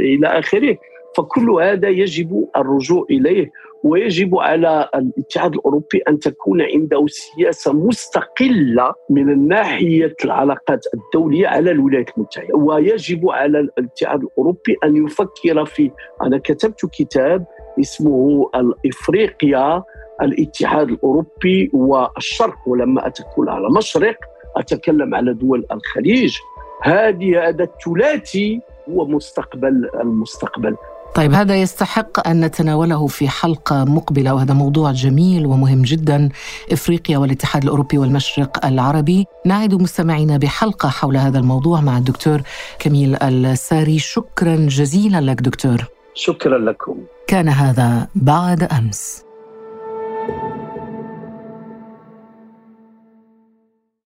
إلى 0.00 0.26
آخره. 0.26 0.76
فكل 1.16 1.50
هذا 1.50 1.88
يجب 1.88 2.48
الرجوع 2.56 3.06
إليه 3.10 3.50
ويجب 3.84 4.36
على 4.36 4.88
الاتحاد 4.94 5.54
الأوروبي 5.54 6.02
أن 6.08 6.18
تكون 6.18 6.62
عنده 6.62 7.06
سياسة 7.06 7.72
مستقلة 7.72 8.94
من 9.10 9.48
ناحية 9.48 10.14
العلاقات 10.24 10.84
الدولية 10.94 11.48
على 11.48 11.70
الولايات 11.70 12.10
المتحدة. 12.16 12.56
ويجب 12.56 13.30
على 13.30 13.60
الاتحاد 13.60 14.22
الأوروبي 14.22 14.76
أن 14.84 15.06
يفكر 15.06 15.64
في 15.64 15.90
أنا 16.22 16.38
كتبت 16.38 16.86
كتاب 16.92 17.46
اسمه 17.80 18.50
الإفريقيا 18.54 19.82
الاتحاد 20.22 20.88
الأوروبي 20.88 21.70
والشرق. 21.72 22.56
ولما 22.66 23.06
أتكلم 23.06 23.48
على 23.48 23.68
مشرق 23.76 24.16
أتكلم 24.56 25.14
على 25.14 25.34
دول 25.34 25.66
الخليج. 25.72 26.36
هذه 26.82 27.48
هذا 27.48 27.64
الثلاثي 27.64 28.60
هو 28.90 29.06
مستقبل 29.06 29.90
المستقبل. 30.00 30.76
طيب 31.14 31.32
هذا 31.32 31.56
يستحق 31.56 32.28
أن 32.28 32.44
نتناوله 32.44 33.06
في 33.06 33.28
حلقة 33.28 33.84
مقبلة 33.84 34.34
وهذا 34.34 34.54
موضوع 34.54 34.92
جميل 34.92 35.46
ومهم 35.46 35.82
جدا. 35.82 36.28
إفريقيا 36.72 37.18
والاتحاد 37.18 37.62
الأوروبي 37.62 37.98
والمشرق 37.98 38.66
العربي. 38.66 39.26
نعد 39.46 39.74
مستمعينا 39.74 40.36
بحلقة 40.36 40.88
حول 40.88 41.16
هذا 41.16 41.38
الموضوع 41.38 41.80
مع 41.80 41.98
الدكتور 41.98 42.42
كميل 42.78 43.22
الساري. 43.22 43.98
شكرا 43.98 44.56
جزيلا 44.56 45.20
لك 45.20 45.40
دكتور. 45.40 45.93
شكرا 46.14 46.58
لكم. 46.58 46.96
كان 47.26 47.48
هذا 47.48 48.08
بعد 48.14 48.62
أمس. 48.62 49.24